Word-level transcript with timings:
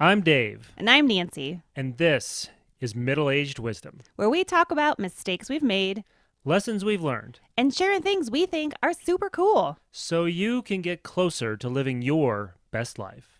I'm 0.00 0.22
Dave, 0.22 0.72
And 0.76 0.90
I'm 0.90 1.06
Nancy, 1.06 1.62
and 1.76 1.96
this 1.98 2.48
is 2.80 2.94
Middle 2.96 3.30
Aged 3.30 3.58
Wisdom. 3.58 4.00
Where 4.16 4.28
we 4.28 4.42
talk 4.44 4.70
about 4.70 4.98
mistakes 4.98 5.48
we've 5.48 5.62
made. 5.62 6.04
Lessons 6.44 6.84
we've 6.84 7.02
learned. 7.02 7.40
And 7.56 7.72
sharing 7.72 8.02
things 8.02 8.30
we 8.30 8.44
think 8.44 8.74
are 8.82 8.92
super 8.92 9.30
cool. 9.30 9.78
so 9.92 10.24
you 10.24 10.62
can 10.62 10.82
get 10.82 11.02
closer 11.04 11.56
to 11.56 11.68
living 11.68 12.02
your 12.02 12.56
best 12.70 12.98
life. 12.98 13.33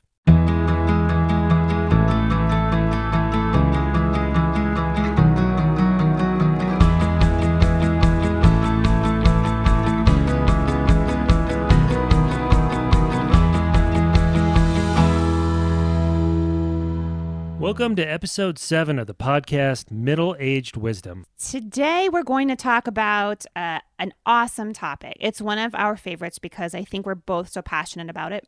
Welcome 17.64 17.96
to 17.96 18.02
episode 18.04 18.58
seven 18.58 18.98
of 18.98 19.06
the 19.06 19.14
podcast 19.14 19.90
Middle 19.90 20.36
Aged 20.38 20.76
Wisdom. 20.76 21.24
Today, 21.38 22.10
we're 22.12 22.22
going 22.22 22.48
to 22.48 22.56
talk 22.56 22.86
about 22.86 23.46
uh, 23.56 23.78
an 23.98 24.12
awesome 24.26 24.74
topic. 24.74 25.16
It's 25.18 25.40
one 25.40 25.56
of 25.56 25.74
our 25.74 25.96
favorites 25.96 26.38
because 26.38 26.74
I 26.74 26.84
think 26.84 27.06
we're 27.06 27.14
both 27.14 27.48
so 27.48 27.62
passionate 27.62 28.10
about 28.10 28.32
it. 28.32 28.46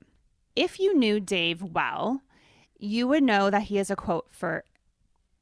If 0.55 0.79
you 0.79 0.95
knew 0.95 1.19
Dave 1.19 1.63
well, 1.63 2.21
you 2.79 3.09
would 3.09 3.23
know 3.23 3.49
that 3.49 3.63
he 3.63 3.77
has 3.77 3.91
a 3.91 3.97
quote 3.97 4.27
for 4.31 4.65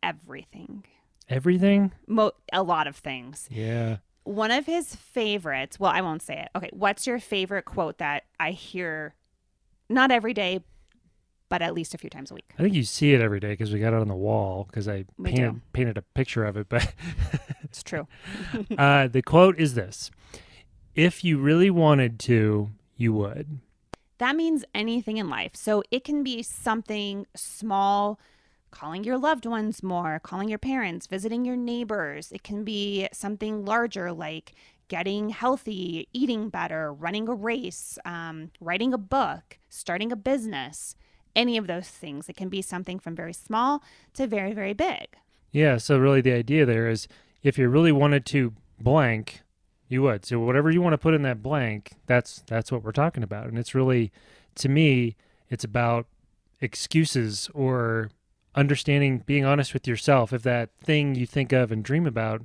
everything, 0.05 0.85
Everything? 1.29 1.91
Mo- 2.07 2.31
a 2.53 2.63
lot 2.63 2.87
of 2.87 2.95
things. 2.95 3.49
Yeah. 3.51 3.97
One 4.23 4.53
of 4.53 4.67
his 4.67 4.95
favorites, 4.95 5.81
well, 5.81 5.91
I 5.91 6.01
won't 6.01 6.23
say 6.23 6.39
it. 6.43 6.49
Okay, 6.55 6.71
what's 6.73 7.09
your 7.09 7.19
favorite 7.19 7.65
quote 7.65 7.99
that 7.99 8.23
I 8.39 8.53
hear 8.53 9.17
not 9.89 10.13
every 10.13 10.33
day, 10.33 10.61
but 11.55 11.63
at 11.63 11.73
least 11.73 11.95
a 11.95 11.99
few 11.99 12.11
times 12.11 12.33
a 12.33 12.35
week? 12.35 12.51
I 12.59 12.63
think 12.65 12.75
you 12.75 12.83
see 12.83 13.15
it 13.15 13.21
every 13.21 13.39
day 13.39 13.51
because 13.51 13.73
we 13.73 13.79
got 13.79 13.93
it 13.93 14.01
on 14.01 14.09
the 14.09 14.15
wall 14.17 14.65
because 14.65 14.89
I 14.89 15.05
We 15.17 15.31
painted, 15.31 15.53
do. 15.53 15.61
painted 15.73 15.97
a 15.97 16.03
picture 16.03 16.45
of 16.45 16.57
it. 16.57 16.69
But 16.69 16.93
It's 17.63 17.85
true. 17.85 18.09
uh, 18.77 19.07
the 19.07 19.23
quote 19.23 19.57
is 19.61 19.75
this 19.75 20.11
If 20.97 21.23
you 21.23 21.39
really 21.39 21.71
wanted 21.71 22.19
to, 22.21 22.71
you 22.97 23.13
would. 23.13 23.61
That 24.19 24.35
means 24.35 24.65
anything 24.75 25.17
in 25.19 25.29
life. 25.31 25.55
So 25.55 25.85
it 25.93 26.03
can 26.03 26.25
be 26.25 26.43
something 26.43 27.25
small, 27.37 28.19
calling 28.73 29.05
your 29.05 29.17
loved 29.17 29.47
ones 29.47 29.81
more, 29.81 30.19
calling 30.19 30.49
your 30.49 30.59
parents, 30.59 31.07
visiting 31.07 31.45
your 31.45 31.57
neighbors. 31.57 32.33
It 32.33 32.43
can 32.43 32.65
be 32.65 33.07
something 33.13 33.65
larger 33.65 34.11
like 34.13 34.55
getting 34.89 35.29
healthy, 35.29 36.09
eating 36.13 36.49
better, 36.49 36.93
running 36.93 37.29
a 37.29 37.35
race, 37.35 37.97
um, 38.05 38.51
writing 38.61 38.93
a 38.93 38.99
book, 38.99 39.59
starting 39.69 40.11
a 40.11 40.17
business, 40.17 40.97
any 41.37 41.57
of 41.57 41.67
those 41.67 41.89
things. 41.89 42.29
It 42.29 42.37
can 42.37 42.49
be 42.49 42.63
something 42.63 42.99
from 42.99 43.15
very 43.15 43.33
small 43.33 43.83
to 44.15 44.27
very, 44.27 44.53
very 44.53 44.73
big. 44.73 45.17
Yeah. 45.51 45.77
So, 45.77 45.99
really, 45.99 46.21
the 46.21 46.33
idea 46.33 46.67
there 46.67 46.89
is 46.89 47.09
if 47.43 47.59
you 47.59 47.69
really 47.69 47.93
wanted 47.93 48.27
to 48.27 48.55
blank, 48.81 49.43
you 49.89 50.03
would. 50.03 50.25
So, 50.25 50.39
whatever 50.41 50.71
you 50.71 50.83
want 50.83 50.95
to 50.95 50.99
put 50.99 51.15
in 51.15 51.23
that 51.23 51.43
blank, 51.43 51.93
that's 52.07 52.43
that's 52.47 52.73
what 52.73 52.83
we're 52.83 52.93
talking 52.93 53.23
about. 53.23 53.47
And 53.47 53.59
it's 53.59 53.75
really, 53.75 54.13
to 54.57 54.69
me, 54.69 55.17
it's 55.49 55.65
about 55.65 56.07
excuses 56.61 57.51
or 57.55 58.11
understanding, 58.55 59.23
being 59.27 59.45
honest 59.45 59.75
with 59.75 59.87
yourself. 59.87 60.33
If 60.33 60.43
that 60.43 60.71
thing 60.83 61.15
you 61.15 61.27
think 61.27 61.53
of 61.53 61.71
and 61.71 61.85
dream 61.85 62.07
about, 62.07 62.43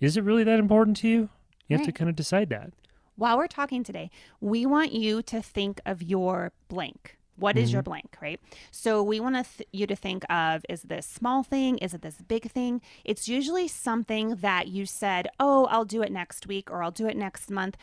is 0.00 0.16
it 0.16 0.24
really 0.24 0.44
that 0.44 0.58
important 0.58 0.96
to 0.98 1.08
you? 1.08 1.28
You 1.68 1.76
have 1.76 1.86
to 1.86 1.92
kind 1.92 2.10
of 2.10 2.16
decide 2.16 2.48
that. 2.50 2.72
While 3.14 3.38
we're 3.38 3.46
talking 3.46 3.84
today, 3.84 4.10
we 4.40 4.66
want 4.66 4.92
you 4.92 5.22
to 5.22 5.42
think 5.42 5.80
of 5.84 6.02
your 6.02 6.52
blank. 6.68 7.16
What 7.40 7.56
is 7.56 7.72
your 7.72 7.82
blank, 7.82 8.16
right? 8.20 8.40
So 8.70 9.02
we 9.02 9.18
want 9.20 9.36
to 9.36 9.44
th- 9.56 9.68
you 9.72 9.86
to 9.86 9.96
think 9.96 10.24
of 10.30 10.64
is 10.68 10.82
this 10.82 11.06
small 11.06 11.42
thing? 11.42 11.78
Is 11.78 11.94
it 11.94 12.02
this 12.02 12.16
big 12.22 12.50
thing? 12.50 12.80
It's 13.04 13.28
usually 13.28 13.66
something 13.68 14.36
that 14.36 14.68
you 14.68 14.86
said, 14.86 15.28
"Oh, 15.40 15.66
I'll 15.66 15.84
do 15.84 16.02
it 16.02 16.12
next 16.12 16.46
week 16.46 16.70
or 16.70 16.82
I'll 16.82 16.90
do 16.90 17.06
it 17.08 17.16
next 17.16 17.50
month. 17.50 17.76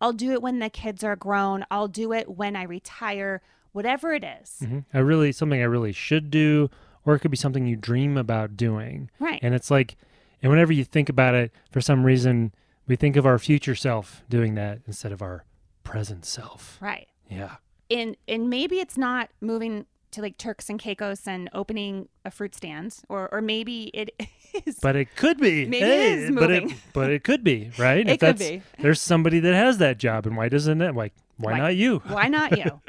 I'll 0.00 0.12
do 0.12 0.32
it 0.32 0.42
when 0.42 0.58
the 0.58 0.68
kids 0.68 1.02
are 1.04 1.16
grown. 1.16 1.64
I'll 1.70 1.88
do 1.88 2.12
it 2.12 2.28
when 2.28 2.56
I 2.56 2.64
retire." 2.64 3.40
Whatever 3.72 4.12
it 4.12 4.22
is. 4.22 4.60
hmm 4.60 4.78
I 4.92 4.98
really 4.98 5.32
something 5.32 5.60
I 5.60 5.64
really 5.64 5.92
should 5.92 6.30
do, 6.30 6.70
or 7.04 7.16
it 7.16 7.18
could 7.20 7.32
be 7.32 7.36
something 7.36 7.66
you 7.66 7.74
dream 7.74 8.16
about 8.16 8.56
doing. 8.56 9.10
Right. 9.18 9.40
And 9.42 9.52
it's 9.52 9.68
like, 9.68 9.96
and 10.40 10.48
whenever 10.50 10.72
you 10.72 10.84
think 10.84 11.08
about 11.08 11.34
it, 11.34 11.50
for 11.72 11.80
some 11.80 12.04
reason, 12.04 12.52
we 12.86 12.94
think 12.94 13.16
of 13.16 13.26
our 13.26 13.36
future 13.38 13.74
self 13.74 14.22
doing 14.28 14.54
that 14.54 14.78
instead 14.86 15.10
of 15.10 15.22
our 15.22 15.44
present 15.82 16.24
self. 16.24 16.78
right. 16.80 17.08
Yeah. 17.28 17.56
And 17.90 18.16
and 18.28 18.48
maybe 18.50 18.76
it's 18.80 18.96
not 18.98 19.30
moving 19.40 19.86
to 20.12 20.22
like 20.22 20.38
Turks 20.38 20.70
and 20.70 20.78
Caicos 20.78 21.26
and 21.26 21.50
opening 21.52 22.08
a 22.24 22.30
fruit 22.30 22.54
stand, 22.54 22.96
or 23.08 23.28
or 23.32 23.40
maybe 23.42 23.84
it 23.94 24.10
is. 24.66 24.78
But 24.80 24.94
it 24.96 25.14
could 25.16 25.38
be. 25.38 25.66
Maybe 25.66 25.84
it 25.84 25.88
Hey, 25.88 26.12
is 26.14 26.30
But 26.30 26.50
it, 26.50 26.62
moving. 26.62 26.78
but 26.92 27.10
it 27.10 27.24
could 27.24 27.42
be, 27.42 27.70
right? 27.78 28.08
It 28.08 28.20
could 28.20 28.38
be. 28.38 28.62
There's 28.78 29.00
somebody 29.00 29.40
that 29.40 29.54
has 29.54 29.78
that 29.78 29.98
job, 29.98 30.26
and 30.26 30.36
why 30.36 30.48
doesn't 30.48 30.80
it? 30.80 30.94
Like, 30.94 31.12
why, 31.36 31.52
Why- 31.52 31.58
not 31.58 31.74
you? 31.76 31.98
Why 32.06 32.28
not 32.28 32.56
you? 32.56 32.80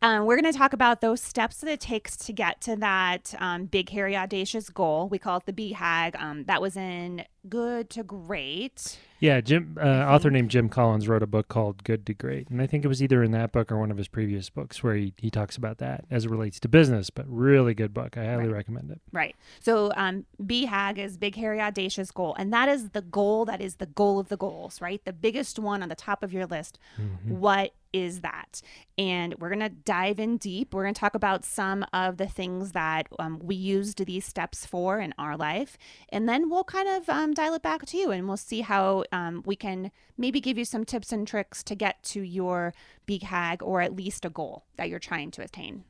um, 0.00 0.24
we're 0.24 0.40
going 0.40 0.50
to 0.50 0.56
talk 0.58 0.72
about 0.72 1.02
those 1.02 1.20
steps 1.20 1.58
that 1.58 1.68
it 1.70 1.80
takes 1.80 2.16
to 2.16 2.32
get 2.32 2.62
to 2.62 2.76
that 2.76 3.34
um, 3.38 3.66
big, 3.66 3.90
hairy, 3.90 4.16
audacious 4.16 4.70
goal. 4.70 5.06
We 5.10 5.18
call 5.18 5.36
it 5.36 5.44
the 5.44 5.52
BHAG. 5.52 6.18
Um, 6.18 6.44
that 6.44 6.62
was 6.62 6.78
in 6.78 7.26
Good 7.46 7.90
to 7.90 8.02
Great. 8.02 8.98
Yeah, 9.20 9.40
Jim, 9.40 9.78
uh, 9.80 9.86
author 9.86 10.30
named 10.30 10.50
Jim 10.50 10.68
Collins 10.68 11.08
wrote 11.08 11.22
a 11.22 11.26
book 11.26 11.48
called 11.48 11.82
Good 11.84 12.04
to 12.06 12.14
Great, 12.14 12.48
and 12.50 12.60
I 12.60 12.66
think 12.66 12.84
it 12.84 12.88
was 12.88 13.02
either 13.02 13.22
in 13.22 13.30
that 13.30 13.52
book 13.52 13.72
or 13.72 13.78
one 13.78 13.90
of 13.90 13.96
his 13.96 14.08
previous 14.08 14.50
books 14.50 14.82
where 14.82 14.94
he, 14.96 15.14
he 15.16 15.30
talks 15.30 15.56
about 15.56 15.78
that 15.78 16.04
as 16.10 16.24
it 16.26 16.30
relates 16.30 16.60
to 16.60 16.68
business. 16.68 17.10
But 17.10 17.24
really 17.28 17.74
good 17.74 17.94
book. 17.94 18.18
I 18.18 18.24
highly 18.24 18.44
Right. 18.48 18.52
recommend 18.54 18.90
it. 18.90 19.00
Right. 19.12 19.34
So 19.60 19.92
um, 19.96 20.26
BHAG 20.42 20.98
is 20.98 21.16
Big, 21.16 21.36
Hairy, 21.36 21.60
Audacious 21.60 22.10
Goal. 22.10 22.34
And 22.38 22.52
that 22.52 22.68
is 22.68 22.90
the 22.90 23.02
goal 23.02 23.44
that 23.46 23.60
is 23.60 23.76
the 23.76 23.86
goal 23.86 24.18
of 24.18 24.28
the 24.28 24.36
goals, 24.36 24.80
right? 24.80 25.02
The 25.04 25.12
biggest 25.12 25.58
one 25.58 25.82
on 25.82 25.88
the 25.88 25.94
top 25.94 26.22
of 26.22 26.32
your 26.32 26.44
list. 26.46 26.78
What 27.26 27.72
is 27.94 28.20
that? 28.20 28.60
And 28.98 29.34
we're 29.38 29.48
going 29.48 29.60
to 29.60 29.68
dive 29.68 30.18
in 30.18 30.36
deep. 30.36 30.74
We're 30.74 30.82
going 30.82 30.94
to 30.94 31.00
talk 31.00 31.14
about 31.14 31.44
some 31.44 31.86
of 31.92 32.16
the 32.16 32.26
things 32.26 32.72
that 32.72 33.06
um, 33.18 33.38
we 33.42 33.54
used 33.54 34.04
these 34.04 34.26
steps 34.26 34.66
for 34.66 34.98
in 34.98 35.14
our 35.16 35.36
life. 35.36 35.78
And 36.08 36.28
then 36.28 36.50
we'll 36.50 36.64
kind 36.64 36.88
of 36.88 37.08
um, 37.08 37.32
dial 37.32 37.54
it 37.54 37.62
back 37.62 37.86
to 37.86 37.96
you 37.96 38.10
and 38.10 38.26
we'll 38.26 38.36
see 38.36 38.60
how 38.62 39.04
um, 39.12 39.42
we 39.46 39.56
can 39.56 39.92
maybe 40.18 40.40
give 40.40 40.58
you 40.58 40.64
some 40.64 40.84
tips 40.84 41.12
and 41.12 41.26
tricks 41.26 41.62
to 41.62 41.74
get 41.74 42.02
to 42.02 42.20
your 42.20 42.74
BHAG 43.06 43.62
or 43.62 43.80
at 43.80 43.96
least 43.96 44.24
a 44.24 44.30
goal 44.30 44.64
that 44.76 44.88
you're 44.88 44.98
trying 44.98 45.30
to 45.32 45.42
attain. 45.42 45.84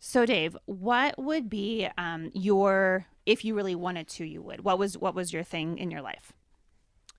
So, 0.00 0.26
Dave, 0.26 0.56
what 0.66 1.18
would 1.18 1.48
be 1.48 1.88
um, 1.96 2.30
your 2.34 3.06
if 3.26 3.44
you 3.44 3.54
really 3.54 3.74
wanted 3.74 4.08
to, 4.08 4.24
you 4.24 4.42
would. 4.42 4.64
What 4.64 4.78
was 4.78 4.98
what 4.98 5.14
was 5.14 5.32
your 5.32 5.42
thing 5.42 5.78
in 5.78 5.90
your 5.90 6.02
life? 6.02 6.32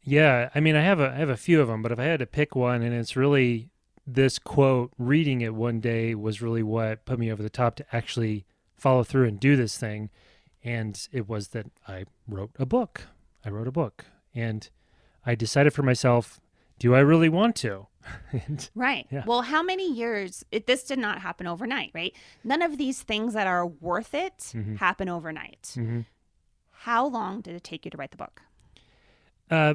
Yeah, 0.04 0.50
I 0.54 0.60
mean, 0.60 0.76
I 0.76 0.82
have 0.82 1.00
a 1.00 1.10
I 1.10 1.16
have 1.16 1.30
a 1.30 1.38
few 1.38 1.62
of 1.62 1.68
them, 1.68 1.82
but 1.82 1.92
if 1.92 2.00
I 2.00 2.04
had 2.04 2.20
to 2.20 2.28
pick 2.28 2.56
one, 2.56 2.84
and 2.84 2.94
it's 2.94 3.16
really 3.16 3.70
this 4.08 4.38
quote, 4.40 4.92
reading 4.98 5.42
it 5.42 5.56
one 5.56 5.80
day 5.80 6.14
was 6.16 6.42
really 6.42 6.64
what 6.64 7.06
put 7.06 7.18
me 7.20 7.32
over 7.32 7.42
the 7.44 7.50
top 7.50 7.76
to 7.78 7.86
actually 7.92 8.46
follow 8.78 9.04
through 9.04 9.28
and 9.28 9.40
do 9.40 9.56
this 9.56 9.78
thing, 9.78 10.10
and 10.64 11.08
it 11.12 11.28
was 11.28 11.50
that 11.50 11.68
I 11.88 12.06
wrote 12.28 12.52
a 12.60 12.66
book. 12.66 13.04
I 13.44 13.50
wrote 13.50 13.68
a 13.68 13.72
book, 13.72 14.06
and 14.34 14.70
I 15.26 15.36
decided 15.36 15.74
for 15.74 15.84
myself, 15.84 16.40
do 16.78 16.94
I 16.94 17.00
really 17.00 17.30
want 17.30 17.56
to? 17.58 17.88
and 18.32 18.70
Right. 18.76 19.08
Yeah. 19.10 19.24
Well, 19.26 19.42
how 19.44 19.64
many 19.64 19.92
years? 19.92 20.46
It, 20.52 20.68
this 20.68 20.84
did 20.84 21.00
not 21.00 21.20
happen 21.20 21.48
overnight, 21.48 21.92
right? 21.96 22.14
None 22.44 22.62
of 22.62 22.78
these 22.78 23.02
things 23.02 23.34
that 23.34 23.48
are 23.48 23.66
worth 23.66 24.14
it 24.14 24.38
Mhm. 24.54 24.78
happen 24.78 25.10
overnight. 25.10 25.74
mhm. 25.76 26.06
How 26.72 27.08
long 27.08 27.42
did 27.42 27.56
it 27.56 27.64
take 27.64 27.86
you 27.86 27.90
to 27.92 27.98
write 27.98 28.12
the 28.12 28.18
book? 28.18 28.42
Uh, 29.50 29.74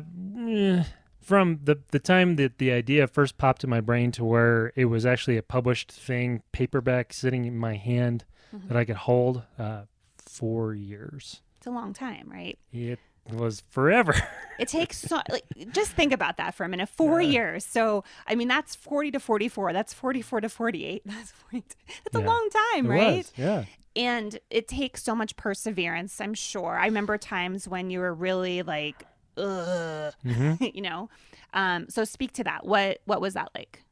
eh, 0.49 0.85
from 1.21 1.61
the 1.65 1.79
the 1.91 1.99
time 1.99 2.37
that 2.37 2.59
the 2.59 2.73
idea 2.73 3.07
first 3.07 3.39
popped 3.39 3.63
in 3.65 3.71
my 3.71 3.81
brain 3.81 4.11
to 4.13 4.25
where 4.25 4.73
it 4.77 4.87
was 4.87 5.05
actually 5.07 5.37
a 5.37 5.43
published 5.43 5.93
thing, 5.93 6.43
paperback 6.53 7.13
sitting 7.13 7.45
in 7.45 7.57
my 7.59 7.77
hand 7.77 8.25
Mhm. 8.55 8.69
that 8.69 8.77
I 8.77 8.85
could 8.85 8.97
hold, 8.97 9.43
uh, 9.59 9.83
four 10.19 10.75
years. 10.75 11.43
It's 11.59 11.67
a 11.67 11.71
long 11.71 11.93
time, 11.93 12.29
right? 12.31 12.59
It 12.73 12.99
was 13.31 13.63
forever. 13.71 14.15
It 14.59 14.69
takes 14.69 14.99
so 14.99 15.21
like 15.31 15.45
just 15.73 15.93
think 15.93 16.13
about 16.13 16.37
that 16.39 16.55
for 16.55 16.65
a 16.65 16.69
minute. 16.69 16.89
Four 16.89 17.21
Yeah. 17.21 17.31
years. 17.31 17.65
So 17.67 18.03
I 18.27 18.35
mean 18.35 18.49
that's 18.49 18.75
forty 18.75 19.11
to 19.13 19.21
forty 19.21 19.49
four. 19.49 19.73
That's 19.73 19.93
forty 19.93 20.23
four 20.23 20.41
to 20.41 20.49
forty 20.49 20.85
eight. 20.85 21.03
That's 21.07 21.31
40 21.33 21.63
that's 22.05 22.17
a 22.17 22.21
long 22.27 22.49
time, 22.75 22.87
It 22.87 22.89
right? 22.89 23.17
was, 23.19 23.33
yeah. 23.37 23.65
and 23.97 24.39
it 24.51 24.67
takes 24.69 25.03
so 25.03 25.15
much 25.17 25.35
perseverance 25.37 26.21
i'm 26.21 26.33
sure 26.35 26.79
i 26.79 26.87
remember 26.87 27.19
times 27.19 27.67
when 27.67 27.91
you 27.91 27.99
were 27.99 28.15
really 28.15 28.63
like 28.63 29.05
ugh 29.41 30.15
hmm 30.23 30.55
you 30.61 30.83
know? 30.83 31.09
Um 31.53 31.89
so 31.89 32.05
speak 32.05 32.33
to 32.35 32.45
that. 32.45 32.67
What 32.67 33.01
what 33.07 33.21
was 33.21 33.35
that 33.35 33.51
like? 33.55 33.85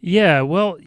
Yeah, 0.00 0.42
well, 0.42 0.78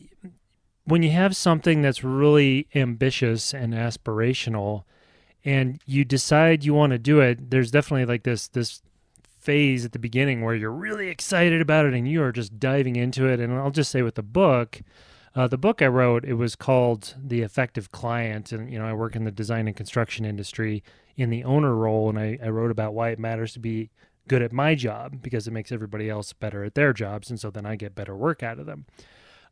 when 0.85 1.03
you 1.03 1.11
have 1.11 1.35
something 1.35 1.81
that's 1.81 2.03
really 2.03 2.67
ambitious 2.75 3.53
and 3.53 3.73
aspirational 3.73 4.83
and 5.45 5.81
you 5.85 6.05
decide 6.05 6.65
you 6.65 6.73
want 6.73 6.91
to 6.91 6.99
do 6.99 7.21
it, 7.21 7.51
there's 7.51 7.71
definitely 7.71 8.05
like 8.05 8.23
this 8.23 8.47
this 8.49 8.81
phase 9.39 9.85
at 9.85 9.93
the 9.93 9.99
beginning 9.99 10.41
where 10.41 10.55
you're 10.55 10.71
really 10.71 11.09
excited 11.09 11.61
about 11.61 11.85
it 11.85 11.93
and 11.93 12.07
you 12.07 12.23
are 12.23 12.31
just 12.33 12.59
diving 12.59 12.95
into 12.97 13.27
it. 13.27 13.39
And 13.39 13.53
I'll 13.53 13.71
just 13.71 13.91
say 13.91 14.01
with 14.03 14.15
the 14.15 14.23
book, 14.23 14.81
Uh, 15.35 15.47
the 15.47 15.57
book 15.57 15.81
I 15.81 15.87
wrote, 15.87 16.25
it 16.25 16.35
was 16.35 16.55
called 16.55 17.15
The 17.23 17.41
Effective 17.41 17.91
Client. 17.91 18.51
And, 18.51 18.71
you 18.71 18.79
know, 18.79 18.85
I 18.85 18.93
work 18.93 19.15
in 19.15 19.23
the 19.25 19.31
design 19.31 19.67
and 19.67 19.75
construction 19.77 20.25
industry 20.25 20.83
in 21.15 21.29
the 21.29 21.43
owner 21.43 21.75
role. 21.75 22.09
And 22.09 22.19
I, 22.19 22.39
I 22.43 22.49
wrote 22.49 22.71
about 22.71 22.93
why 22.93 23.09
it 23.09 23.19
matters 23.19 23.53
to 23.53 23.59
be 23.59 23.89
good 24.27 24.41
at 24.41 24.51
my 24.51 24.75
job 24.75 25.21
because 25.21 25.47
it 25.47 25.51
makes 25.51 25.71
everybody 25.71 26.09
else 26.09 26.33
better 26.33 26.63
at 26.63 26.75
their 26.75 26.93
jobs. 26.93 27.29
And 27.29 27.39
so 27.39 27.49
then 27.49 27.65
I 27.65 27.75
get 27.75 27.95
better 27.95 28.15
work 28.15 28.41
out 28.43 28.59
of 28.59 28.65
them. 28.65 28.85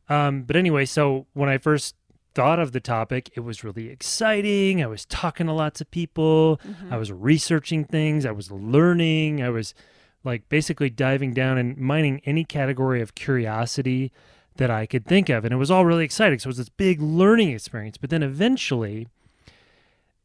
Um, 0.09 0.43
but 0.43 0.55
anyway, 0.55 0.85
so 0.85 1.27
when 1.33 1.49
I 1.49 1.57
first 1.57 1.95
thought 2.33 2.59
of 2.59 2.71
the 2.71 2.79
topic, 2.79 3.29
it 3.35 3.41
was 3.41 3.63
really 3.63 3.89
exciting. 3.89 4.81
I 4.81 4.87
was 4.87 5.05
talking 5.05 5.47
to 5.47 5.53
lots 5.53 5.81
of 5.81 5.91
people. 5.91 6.59
Mm-hmm. 6.65 6.93
I 6.93 6.97
was 6.97 7.11
researching 7.11 7.83
things. 7.85 8.25
I 8.25 8.31
was 8.31 8.51
learning. 8.51 9.43
I 9.43 9.49
was 9.49 9.73
like 10.23 10.47
basically 10.49 10.89
diving 10.89 11.33
down 11.33 11.57
and 11.57 11.77
mining 11.77 12.21
any 12.25 12.43
category 12.45 13.01
of 13.01 13.15
curiosity 13.15 14.11
that 14.57 14.69
I 14.69 14.85
could 14.85 15.05
think 15.05 15.29
of. 15.29 15.43
And 15.43 15.53
it 15.53 15.57
was 15.57 15.71
all 15.71 15.85
really 15.85 16.05
exciting. 16.05 16.39
So 16.39 16.47
it 16.47 16.51
was 16.51 16.57
this 16.57 16.69
big 16.69 17.01
learning 17.01 17.51
experience. 17.51 17.97
But 17.97 18.09
then 18.09 18.23
eventually, 18.23 19.07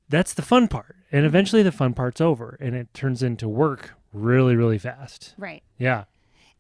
that's 0.09 0.35
the 0.35 0.43
fun 0.43 0.69
part. 0.69 0.97
And 1.13 1.25
eventually 1.27 1.63
the 1.63 1.73
fun 1.73 1.95
part's 1.95 2.21
over 2.21 2.57
and 2.61 2.75
it 2.75 2.93
turns 2.95 3.23
into 3.23 3.49
work 3.49 3.95
really, 4.13 4.57
really 4.57 4.79
fast. 4.79 5.35
Right. 5.39 5.63
Yeah. 5.79 6.05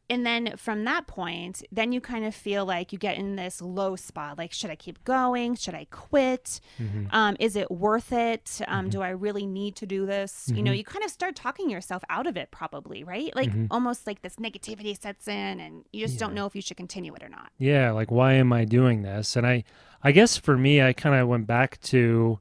And 0.08 0.24
then 0.24 0.54
from 0.56 0.84
that 0.84 1.08
point, 1.08 1.64
then 1.72 1.90
you 1.90 2.00
kind 2.00 2.24
of 2.24 2.32
feel 2.32 2.64
like 2.64 2.92
you 2.92 2.98
get 2.98 3.16
in 3.18 3.34
this 3.34 3.60
low 3.60 3.96
spot. 3.96 4.38
Like, 4.38 4.52
should 4.52 4.70
I 4.70 4.76
keep 4.76 5.02
going? 5.02 5.56
Should 5.56 5.74
I 5.74 5.88
quit? 5.90 6.60
Mhm. 6.80 7.12
Um, 7.12 7.36
is 7.40 7.56
it 7.56 7.72
worth 7.72 8.12
it? 8.12 8.60
Um, 8.68 8.86
Mhm. 8.86 8.90
Do 8.90 9.02
I 9.02 9.08
really 9.08 9.46
need 9.46 9.74
to 9.76 9.86
do 9.86 10.06
this? 10.06 10.48
You 10.54 10.62
know, 10.62 10.70
Mhm. 10.70 10.78
you 10.78 10.84
kind 10.84 11.04
of 11.04 11.10
start 11.10 11.34
talking 11.34 11.68
yourself 11.68 12.04
out 12.08 12.28
of 12.28 12.36
it, 12.36 12.52
probably, 12.52 13.02
right? 13.02 13.34
Like 13.34 13.50
Mhm. 13.50 13.66
almost 13.68 14.06
like 14.06 14.22
this 14.22 14.36
negativity 14.36 14.96
sets 14.96 15.26
in, 15.26 15.58
and 15.58 15.84
you 15.92 16.06
just 16.06 16.20
don't 16.20 16.34
know 16.34 16.46
if 16.46 16.54
you 16.54 16.62
should 16.62 16.76
continue 16.76 17.12
it 17.14 17.22
or 17.24 17.28
not. 17.28 17.50
yeah 17.58 17.90
like 17.90 18.10
why 18.10 18.34
am 18.34 18.52
i 18.52 18.64
doing 18.64 19.02
this 19.02 19.34
and 19.34 19.46
i 19.46 19.64
i 20.04 20.12
guess 20.12 20.36
for 20.36 20.56
me 20.58 20.82
i 20.82 20.92
kind 20.92 21.14
of 21.14 21.26
went 21.26 21.46
back 21.46 21.80
to 21.80 22.38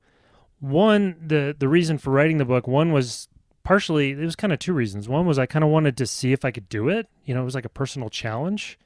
one 0.65 1.15
the 1.25 1.55
the 1.57 1.67
reason 1.67 1.97
for 1.97 2.09
writing 2.11 2.37
the 2.37 2.45
book 2.45 2.67
one 2.67 2.91
was 2.91 3.27
partially 3.63 4.11
it 4.11 4.17
was 4.17 4.35
kind 4.35 4.51
of 4.51 4.59
two 4.59 4.73
reasons. 4.73 5.07
One 5.07 5.25
was 5.25 5.37
i 5.37 5.45
kind 5.45 5.63
of 5.63 5.69
wanted 5.69 5.95
to 5.97 6.07
see 6.07 6.33
if 6.33 6.43
i 6.43 6.51
could 6.51 6.69
do 6.69 6.89
it. 6.89 7.07
You 7.23 7.35
know 7.35 7.41
it 7.41 7.45
was 7.45 7.55
like 7.55 7.65
a 7.65 7.69
personal 7.69 8.09
challenge. 8.09 8.79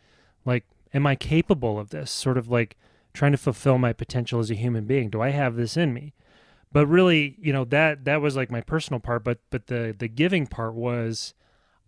Like 0.46 0.66
am 0.94 1.08
i 1.08 1.16
capable 1.16 1.80
of 1.80 1.90
this? 1.90 2.12
Sort 2.12 2.38
of 2.38 2.50
like 2.50 2.78
trying 3.14 3.32
to 3.32 3.38
fulfill 3.38 3.78
my 3.78 3.94
potential 3.94 4.40
as 4.40 4.52
a 4.52 4.56
human 4.56 4.86
being. 4.86 5.10
Do 5.10 5.22
i 5.22 5.30
have 5.30 5.56
this 5.56 5.78
in 5.78 5.94
me? 5.94 6.14
But 6.72 6.88
really 6.88 7.38
you 7.40 7.54
know 7.54 7.66
that 7.66 8.06
that 8.06 8.22
was 8.22 8.36
like 8.36 8.52
my 8.52 8.62
personal 8.62 9.00
part 9.00 9.24
but 9.24 9.40
but 9.50 9.68
the 9.68 9.96
the 9.98 10.08
giving 10.08 10.48
part 10.48 10.74
was 10.74 11.34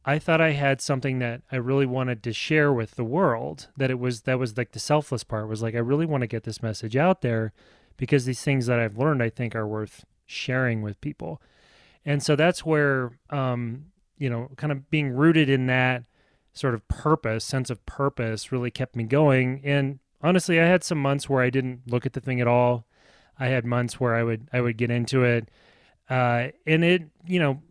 I 0.04 0.18
thought 0.18 0.42
I 0.42 0.52
had 0.52 0.82
something 0.82 1.20
that 1.20 1.42
I 1.52 1.58
really 1.58 1.86
wanted 1.86 2.24
to 2.24 2.34
share 2.34 2.74
with 2.74 2.96
the 2.96 3.04
world. 3.04 3.68
That 3.78 3.92
it 3.92 4.00
was 4.00 4.22
that 4.22 4.40
was 4.40 4.58
like 4.58 4.72
the 4.72 4.80
selfless 4.80 5.24
part 5.24 5.48
was 5.48 5.62
like 5.62 5.76
I 5.76 5.80
really 5.80 6.06
want 6.06 6.22
to 6.22 6.28
get 6.28 6.44
this 6.44 6.64
message 6.64 6.96
out 6.96 7.22
there 7.22 7.54
because 8.02 8.26
these 8.26 8.42
things 8.42 8.66
that 8.66 8.80
I've 8.80 8.98
learned 8.98 9.22
I 9.22 9.30
think 9.30 9.56
are 9.56 9.68
worth 9.68 10.06
sharing 10.26 10.82
with 10.82 11.00
people. 11.02 11.40
And 12.04 12.24
so 12.24 12.36
that's 12.36 12.66
where 12.66 13.12
um 13.30 13.86
you 14.18 14.28
know 14.28 14.50
kind 14.58 14.72
of 14.72 14.90
being 14.90 15.12
rooted 15.12 15.50
in 15.50 15.68
that 15.68 16.06
sort 16.52 16.74
of 16.74 16.88
purpose, 16.88 17.46
sense 17.46 17.70
of 17.70 17.86
purpose 17.86 18.52
really 18.52 18.72
kept 18.72 18.96
me 18.96 19.04
going 19.04 19.62
and 19.64 20.00
honestly 20.24 20.60
I 20.60 20.66
had 20.66 20.84
some 20.84 20.98
months 20.98 21.30
where 21.30 21.44
I 21.44 21.52
didn't 21.52 21.82
look 21.86 22.08
at 22.08 22.14
the 22.14 22.22
thing 22.22 22.42
at 22.42 22.48
all. 22.48 22.88
I 23.40 23.48
had 23.50 23.66
months 23.66 24.00
where 24.00 24.16
I 24.16 24.24
would 24.24 24.48
I 24.52 24.62
would 24.62 24.78
get 24.78 24.90
into 24.90 25.24
it 25.24 25.50
uh 26.10 26.48
and 26.66 26.84
it 26.84 27.04
you 27.28 27.40
know 27.40 27.62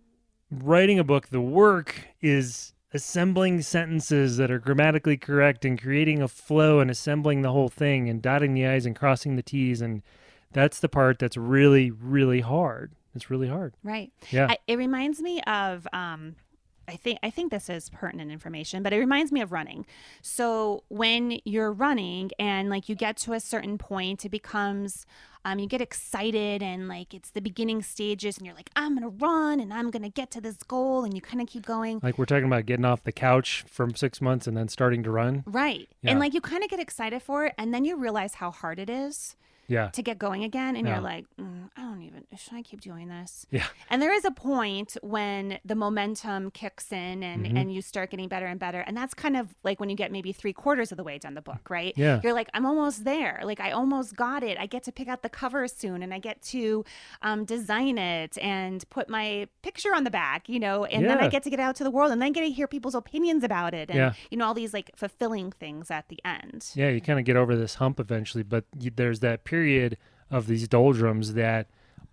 writing 0.53 1.01
a 1.01 1.05
book, 1.05 1.29
the 1.31 1.41
work 1.41 2.09
is 2.21 2.73
assembling 2.93 3.63
sentences 3.63 4.37
that 4.37 4.51
are 4.51 4.59
grammatically 4.59 5.17
correct 5.17 5.65
and 5.65 5.81
creating 5.81 6.21
a 6.23 6.29
flow 6.29 6.81
and 6.81 6.91
assembling 6.91 7.43
the 7.43 7.53
whole 7.53 7.69
thing 7.69 8.09
and 8.09 8.21
dotting 8.21 8.55
the 8.55 8.67
I's 8.67 8.87
and 8.87 8.97
crossing 8.97 9.37
the 9.37 9.43
T's. 9.43 9.81
And 9.81 10.03
that's 10.53 10.81
the 10.81 10.89
part 10.89 11.19
that's 11.19 11.37
really, 11.37 11.91
really 11.91 12.41
hard. 12.41 12.93
It's 13.15 13.31
really 13.31 13.49
hard. 13.49 13.75
Right. 13.83 14.13
Yeah. 14.31 14.49
I, 14.51 14.59
it 14.67 14.79
reminds 14.79 15.21
me 15.21 15.41
of 15.43 15.87
um, 15.93 16.37
I 16.91 16.97
think 16.97 17.21
I 17.23 17.31
think 17.31 17.53
this 17.53 17.71
is 17.71 17.89
pertinent 17.89 18.33
information, 18.33 18.83
but 18.83 18.93
it 18.93 18.99
reminds 18.99 19.31
me 19.31 19.41
of 19.41 19.53
running. 19.53 19.87
So 20.23 20.83
when 20.89 21.39
you're 21.45 21.73
running 21.73 22.31
and 22.39 22.69
like 22.69 22.89
you 22.89 22.97
get 22.97 23.17
to 23.19 23.33
a 23.33 23.41
certain 23.41 23.79
point, 23.79 24.25
it 24.25 24.31
becomes 24.31 25.07
um, 25.45 25.59
you 25.59 25.67
get 25.67 25.81
excited 25.81 26.63
and 26.63 26.89
like 26.89 27.15
it's 27.15 27.31
the 27.31 27.41
beginning 27.41 27.83
stages, 27.83 28.37
and 28.37 28.47
you're 28.47 28.55
like, 28.55 28.71
I'm 28.77 28.95
gonna 28.95 29.09
run 29.09 29.61
and 29.61 29.73
I'm 29.73 29.91
gonna 29.91 30.09
get 30.09 30.31
to 30.33 30.41
this 30.41 30.57
goal, 30.57 31.05
and 31.05 31.15
you 31.15 31.21
kind 31.21 31.41
of 31.41 31.49
keep 31.49 31.67
going. 31.67 32.01
like 32.03 32.19
we're 32.19 32.27
talking 32.27 32.45
about 32.47 32.67
getting 32.67 32.85
off 32.85 33.05
the 33.05 33.13
couch 33.13 33.65
from 33.69 33.95
six 33.95 34.21
months 34.21 34.47
and 34.47 34.57
then 34.57 34.69
starting 34.69 35.03
to 35.05 35.11
run. 35.11 35.43
Right. 35.47 35.89
Yeah. 36.03 36.13
And 36.13 36.21
like 36.21 36.35
you 36.35 36.41
kind 36.41 36.63
of 36.63 36.71
get 36.71 36.81
excited 36.81 37.23
for 37.23 37.47
it, 37.47 37.55
and 37.59 37.73
then 37.73 37.85
you 37.85 37.97
realize 37.97 38.35
how 38.35 38.51
hard 38.51 38.79
it 38.79 38.91
is 38.91 39.37
Yeah. 39.71 39.89
to 39.91 40.03
get 40.03 40.19
going 40.19 40.45
again, 40.45 40.77
and 40.77 40.87
Yeah. 40.87 40.95
you're 40.95 41.03
like, 41.03 41.25
mm, 41.41 41.71
I 41.77 41.81
don't 41.83 42.03
even, 42.03 42.25
should 42.37 42.55
I 42.55 42.63
keep 42.63 42.81
doing 42.81 43.09
this? 43.09 43.47
Yeah. 43.51 43.65
And 43.89 44.03
there 44.03 44.13
is 44.13 44.25
a 44.25 44.31
point 44.31 44.97
when 45.03 45.59
the 45.65 45.75
momentum 45.75 46.51
kicks 46.51 46.91
in 46.93 47.23
and, 47.23 47.47
Mhm. 47.47 47.57
and 47.59 47.73
you 47.75 47.81
start 47.81 48.11
getting 48.11 48.29
better 48.29 48.47
and 48.47 48.59
better. 48.59 48.81
And 48.81 48.97
that's 48.97 49.15
kind 49.15 49.37
of 49.37 49.55
like 49.63 49.79
when 49.81 49.89
you 49.89 49.97
get 49.97 50.11
maybe 50.11 50.33
three 50.33 50.53
quarters 50.53 50.91
of 50.93 50.97
the 50.97 51.05
way 51.05 51.19
down 51.19 51.35
the 51.35 51.41
book, 51.41 51.71
right? 51.71 51.95
Yeah. 51.97 52.21
You're 52.23 52.33
like, 52.33 52.49
I'm 52.53 52.67
almost 52.67 53.05
there. 53.05 53.41
Like, 53.45 53.61
I 53.61 53.71
almost 53.71 54.17
got 54.17 54.43
it. 54.43 54.59
I 54.59 54.67
get 54.67 54.83
to 54.85 54.93
pick 54.93 55.07
out 55.09 55.23
the 55.23 55.29
cover 55.29 55.69
soon 55.69 56.03
and 56.03 56.13
I 56.13 56.19
get 56.19 56.43
to 56.43 56.85
um, 57.23 57.45
design 57.45 57.97
it 57.99 58.37
and 58.39 58.85
put 58.91 59.09
my 59.09 59.47
picture 59.63 59.95
on 59.95 60.03
the 60.05 60.11
back, 60.11 60.49
you 60.49 60.59
know, 60.59 60.85
and 60.85 61.05
then 61.09 61.19
I 61.19 61.29
get 61.29 61.43
to 61.45 61.51
get 61.51 61.61
out 61.61 61.77
to 61.77 61.85
the 61.85 61.91
world 61.91 62.11
and 62.11 62.21
then 62.21 62.33
get 62.33 62.41
to 62.41 62.51
hear 62.51 62.67
people's 62.67 62.95
opinions 62.97 63.45
about 63.45 63.73
it 63.75 63.89
and, 63.91 63.97
Yeah. 63.99 64.13
you 64.31 64.37
know, 64.37 64.47
all 64.47 64.55
these 64.55 64.75
like 64.75 64.91
fulfilling 64.97 65.53
things 65.53 65.91
at 65.91 66.09
the 66.09 66.19
end. 66.25 66.71
Yeah, 66.75 66.89
you 66.89 67.01
kind 67.01 67.19
of 67.21 67.25
get 67.25 67.37
over 67.37 67.55
this 67.57 67.77
hump 67.77 68.01
eventually, 68.01 68.43
but 68.43 68.65
you, 68.79 68.91
there's 68.95 69.21
that 69.21 69.45
period 69.45 69.60
of 70.31 70.47
these 70.47 70.69
doldrums 70.69 71.35
that 71.35 71.69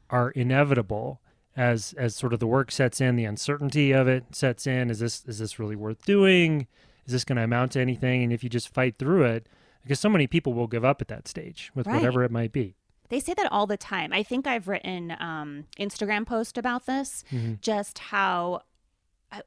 are 0.10 0.32
inevitable 0.32 1.22
as 1.56 1.94
as 1.98 2.16
sort 2.16 2.34
of 2.34 2.40
the 2.40 2.48
work 2.48 2.72
sets 2.72 3.02
in, 3.02 3.16
the 3.16 3.26
uncertainty 3.26 3.92
of 3.92 4.08
it 4.08 4.24
sets 4.36 4.68
in. 4.68 4.90
Is 4.90 5.00
this 5.00 5.24
is 5.26 5.40
this 5.40 5.60
really 5.60 5.76
worth 5.76 6.06
doing? 6.06 6.68
Is 7.06 7.14
this 7.14 7.24
going 7.24 7.38
to 7.38 7.44
amount 7.44 7.72
to 7.74 7.80
anything? 7.82 8.24
And 8.24 8.34
if 8.34 8.44
you 8.44 8.50
just 8.50 8.74
fight 8.74 8.98
through 9.00 9.24
it, 9.24 9.48
because 9.84 10.00
so 10.00 10.10
many 10.10 10.28
people 10.28 10.54
will 10.54 10.68
give 10.68 10.84
up 10.86 11.02
at 11.02 11.08
that 11.08 11.28
stage 11.28 11.72
with 11.74 11.88
Right. 11.88 11.96
whatever 11.96 12.24
it 12.24 12.32
might 12.32 12.52
be. 12.52 12.76
They 13.10 13.22
say 13.22 13.34
that 13.36 13.50
all 13.52 13.66
the 13.66 13.78
time. 13.78 14.12
I 14.12 14.22
think 14.24 14.46
I've 14.46 14.68
written 14.68 15.16
um, 15.20 15.64
Instagram 15.80 16.26
post 16.26 16.58
about 16.58 16.86
this, 16.86 17.24
Mhm. 17.32 17.62
just 17.62 18.00
how 18.00 18.64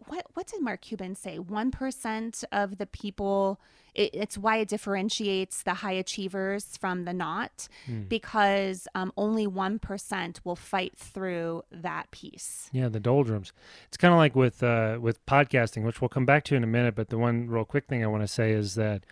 what 0.06 0.26
what 0.34 0.46
did 0.46 0.60
Mark 0.62 0.82
Cuban 0.82 1.14
say? 1.14 1.38
One 1.38 1.70
percent 1.70 2.44
of 2.52 2.78
the 2.78 2.86
people. 2.86 3.60
It, 3.92 4.10
it's 4.14 4.38
why 4.38 4.58
it 4.58 4.68
differentiates 4.68 5.64
the 5.64 5.74
high 5.74 5.92
achievers 5.94 6.76
from 6.76 7.06
the 7.06 7.12
not, 7.12 7.66
Mm. 7.88 8.08
because 8.08 8.86
um, 8.94 9.12
only 9.16 9.48
one 9.48 9.78
percent 9.80 10.40
will 10.44 10.54
fight 10.54 10.96
through 10.96 11.64
that 11.72 12.08
piece. 12.12 12.70
Yeah, 12.72 12.88
the 12.88 13.00
doldrums. 13.00 13.52
It's 13.88 13.96
kind 13.96 14.12
of 14.14 14.18
like 14.18 14.36
with 14.36 14.62
uh, 14.62 14.98
with 15.00 15.24
podcasting, 15.26 15.84
which 15.84 16.00
we'll 16.00 16.08
come 16.08 16.24
back 16.26 16.44
to 16.44 16.54
in 16.54 16.62
a 16.62 16.68
minute. 16.68 16.94
But 16.94 17.08
the 17.08 17.18
one 17.18 17.48
real 17.48 17.64
quick 17.64 17.86
thing 17.88 18.04
I 18.04 18.06
want 18.06 18.22
to 18.22 18.28
say 18.28 18.52
is 18.52 18.76
that 18.76 19.04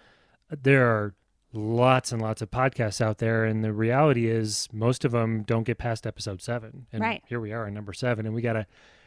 there 0.51 0.87
are 0.87 1.15
lots 1.53 2.13
and 2.13 2.23
lots 2.23 2.41
of 2.43 2.51
podcasts 2.51 3.01
out 3.01 3.19
there, 3.19 3.45
and 3.45 3.65
the 3.65 3.73
reality 3.73 4.29
is 4.29 4.69
most 4.73 5.05
of 5.05 5.11
them 5.13 5.43
don't 5.43 5.65
get 5.65 5.79
past 5.79 6.07
episode 6.07 6.41
seven. 6.43 6.87
And 6.93 7.01
Right. 7.03 7.23
here 7.27 7.41
we 7.41 7.53
are 7.53 7.67
at 7.67 7.73
number 7.73 7.93
seven, 7.93 8.27
and 8.27 8.35
we 8.35 8.43
gotta. 8.43 8.67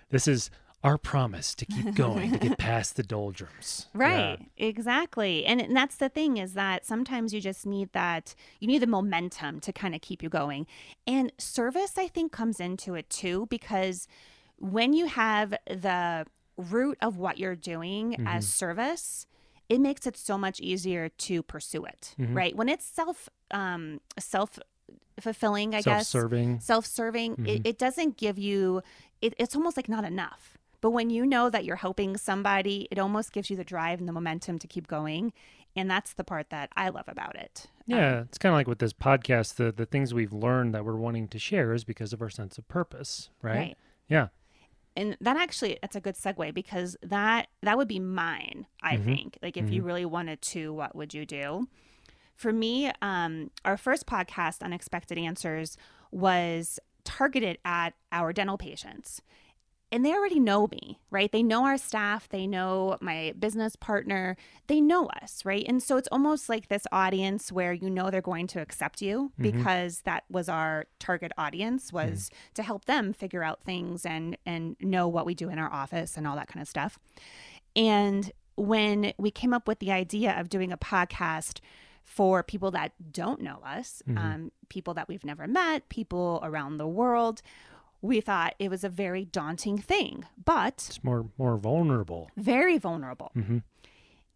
This 0.10 0.28
is 0.28 0.50
our 0.84 0.98
promise 0.98 1.54
to 1.56 1.66
keep 1.66 1.94
going 1.94 2.32
to 2.32 2.40
get 2.40 2.58
past 2.58 2.96
the 2.96 3.04
doldrums. 3.04 3.88
Yeah. 3.96 4.00
Right, 4.00 4.40
exactly. 4.58 5.46
And, 5.46 5.62
and 5.62 5.76
that's 5.76 5.96
the 5.96 6.10
thing 6.10 6.38
is 6.38 6.54
that 6.54 6.86
sometimes 6.86 7.34
you 7.34 7.42
just 7.42 7.66
need 7.66 7.92
that, 7.94 8.34
you 8.60 8.68
need 8.68 8.80
the 8.82 8.88
momentum 8.88 9.60
to 9.62 9.72
kind 9.72 9.94
of 9.94 10.02
keep 10.02 10.24
you 10.24 10.30
going. 10.30 10.66
And 11.06 11.32
service, 11.38 11.94
I 11.98 12.08
think, 12.08 12.32
comes 12.32 12.60
into 12.60 12.96
it 12.96 13.10
too, 13.10 13.46
because 13.50 14.08
when 14.58 14.94
you 14.94 15.06
have 15.06 15.52
the 15.68 16.26
root 16.58 16.98
of 17.02 17.18
what 17.18 17.38
you're 17.38 17.56
doing 17.56 18.16
as 18.28 18.48
service, 18.48 19.26
it 19.70 19.80
makes 19.80 20.06
it 20.08 20.18
so 20.18 20.38
much 20.38 20.60
easier 20.60 21.10
to 21.10 21.44
pursue 21.44 21.86
it, 21.86 22.16
Mhm. 22.20 22.36
right? 22.36 22.56
When 22.56 22.70
it's 22.70 22.86
self, 22.86 23.30
um, 23.52 24.02
self 24.20 24.58
fulfilling, 25.20 25.76
I 25.76 25.82
guess 25.82 26.10
Self-serving. 26.10 26.60
self-serving 26.62 27.36
Mhm. 27.36 27.48
it, 27.48 27.62
it 27.66 27.78
doesn't 27.78 28.18
give 28.18 28.40
you 28.40 28.82
it, 29.22 29.36
it's 29.38 29.56
almost 29.56 29.78
like 29.78 29.88
not 29.88 30.04
enough 30.04 30.58
but 30.82 30.90
when 30.92 31.10
you 31.10 31.26
know 31.26 31.50
that 31.50 31.64
you're 31.66 31.76
helping 31.78 32.18
somebody 32.18 32.88
it 32.92 33.00
almost 33.00 33.32
gives 33.32 33.50
you 33.50 33.56
the 33.56 33.64
drive 33.64 34.00
and 34.00 34.08
the 34.08 34.14
momentum 34.14 34.58
to 34.60 34.68
keep 34.68 34.88
going 34.88 35.32
and 35.76 35.90
that's 35.90 36.14
the 36.14 36.24
part 36.24 36.50
that 36.50 36.70
i 36.76 36.90
love 36.90 37.06
about 37.08 37.36
it 37.36 37.68
Um, 37.92 37.98
Yeah, 37.98 38.22
it's 38.22 38.38
kind 38.38 38.52
of 38.54 38.58
like 38.58 38.68
with 38.68 38.80
this 38.80 38.94
podcast. 38.94 39.56
The 39.56 39.72
the 39.72 39.86
things 39.86 40.14
we've 40.14 40.34
learned 40.34 40.74
that 40.76 40.84
we're 40.86 40.96
wanting 40.98 41.28
to 41.30 41.40
share 41.40 41.74
is 41.74 41.84
because 41.84 42.14
of 42.14 42.22
our 42.22 42.30
sense 42.30 42.58
of 42.58 42.68
purpose, 42.68 43.30
right? 43.42 43.56
right 43.56 43.78
Yeah. 44.10 44.28
and 44.98 45.16
that 45.22 45.38
actually 45.38 45.78
that's 45.82 45.96
a 45.96 46.02
good 46.02 46.16
segue 46.16 46.54
because 46.54 46.98
that 47.02 47.48
that 47.64 47.78
would 47.78 47.88
be 47.88 48.00
mine 48.00 48.66
i 48.84 48.98
Mhm. 48.98 49.06
think 49.06 49.38
like 49.42 49.56
if 49.58 49.70
you 49.72 49.84
really 49.84 50.06
wanted 50.06 50.42
to 50.54 50.74
what 50.74 50.96
would 50.96 51.14
you 51.14 51.26
do 51.26 51.68
for 52.36 52.52
me 52.52 52.92
um 53.02 53.52
our 53.64 53.78
first 53.78 54.06
podcast 54.06 54.62
unexpected 54.62 55.18
answers 55.18 55.78
was 56.12 56.80
targeted 57.06 57.58
at 57.64 57.94
our 58.12 58.34
dental 58.34 58.58
patients 58.58 59.22
and 59.92 60.06
they 60.06 60.14
already 60.14 60.40
know 60.40 60.68
me, 60.68 61.00
right? 61.10 61.32
They 61.32 61.44
know 61.44 61.66
our 61.66 61.78
staff, 61.78 62.30
they 62.30 62.48
know 62.48 62.98
my 63.02 63.34
business 63.38 63.76
partner, 63.76 64.38
they 64.68 64.80
know 64.80 65.08
us, 65.22 65.44
right? 65.44 65.66
And 65.68 65.84
so 65.84 65.98
it's 65.98 66.08
almost 66.12 66.48
like 66.48 66.70
this 66.70 66.88
audience 66.92 67.52
where 67.52 67.74
you 67.74 67.90
know 67.90 68.10
they're 68.10 68.22
going 68.22 68.48
to 68.48 68.62
accept 68.62 69.02
you 69.02 69.32
Mhm. 69.38 69.44
because 69.52 70.02
that 70.02 70.24
was 70.30 70.48
our 70.48 70.86
target 71.00 71.32
audience 71.38 71.92
was 71.92 72.32
to 72.54 72.64
help 72.64 72.86
them 72.86 73.12
figure 73.14 73.44
out 73.44 73.64
things 73.64 74.06
and 74.06 74.38
and 74.46 74.76
know 74.80 75.08
what 75.08 75.26
we 75.26 75.36
do 75.36 75.50
in 75.50 75.60
our 75.60 75.72
office 75.72 76.16
and 76.18 76.26
all 76.26 76.36
that 76.38 76.48
kind 76.48 76.62
of 76.62 76.68
stuff. 76.70 76.98
And 77.76 78.32
when 78.56 79.14
we 79.18 79.32
came 79.32 79.54
up 79.54 79.68
with 79.68 79.80
the 79.80 79.92
idea 79.92 80.40
of 80.40 80.50
doing 80.50 80.72
a 80.72 80.78
podcast 80.78 81.60
for 82.04 82.44
people 82.44 82.72
that 82.72 82.92
don't 83.12 83.42
know 83.42 83.60
us, 83.66 84.02
Mhm. 84.08 84.18
um, 84.18 84.52
people 84.70 84.94
that 84.96 85.08
we've 85.08 85.24
never 85.24 85.48
met, 85.48 85.88
people 85.90 86.40
around 86.44 86.78
the 86.78 86.88
world, 86.88 87.42
we 88.02 88.22
thought 88.22 88.56
it 88.60 88.70
was 88.70 88.84
a 88.84 88.90
very 88.90 89.26
daunting 89.26 89.78
thing, 89.78 90.26
but 90.44 90.86
It's 90.90 91.04
more 91.04 91.26
more 91.38 91.58
vulnerable. 91.58 92.30
very 92.38 92.78
vulnerable. 92.78 93.32
hmm 93.34 93.60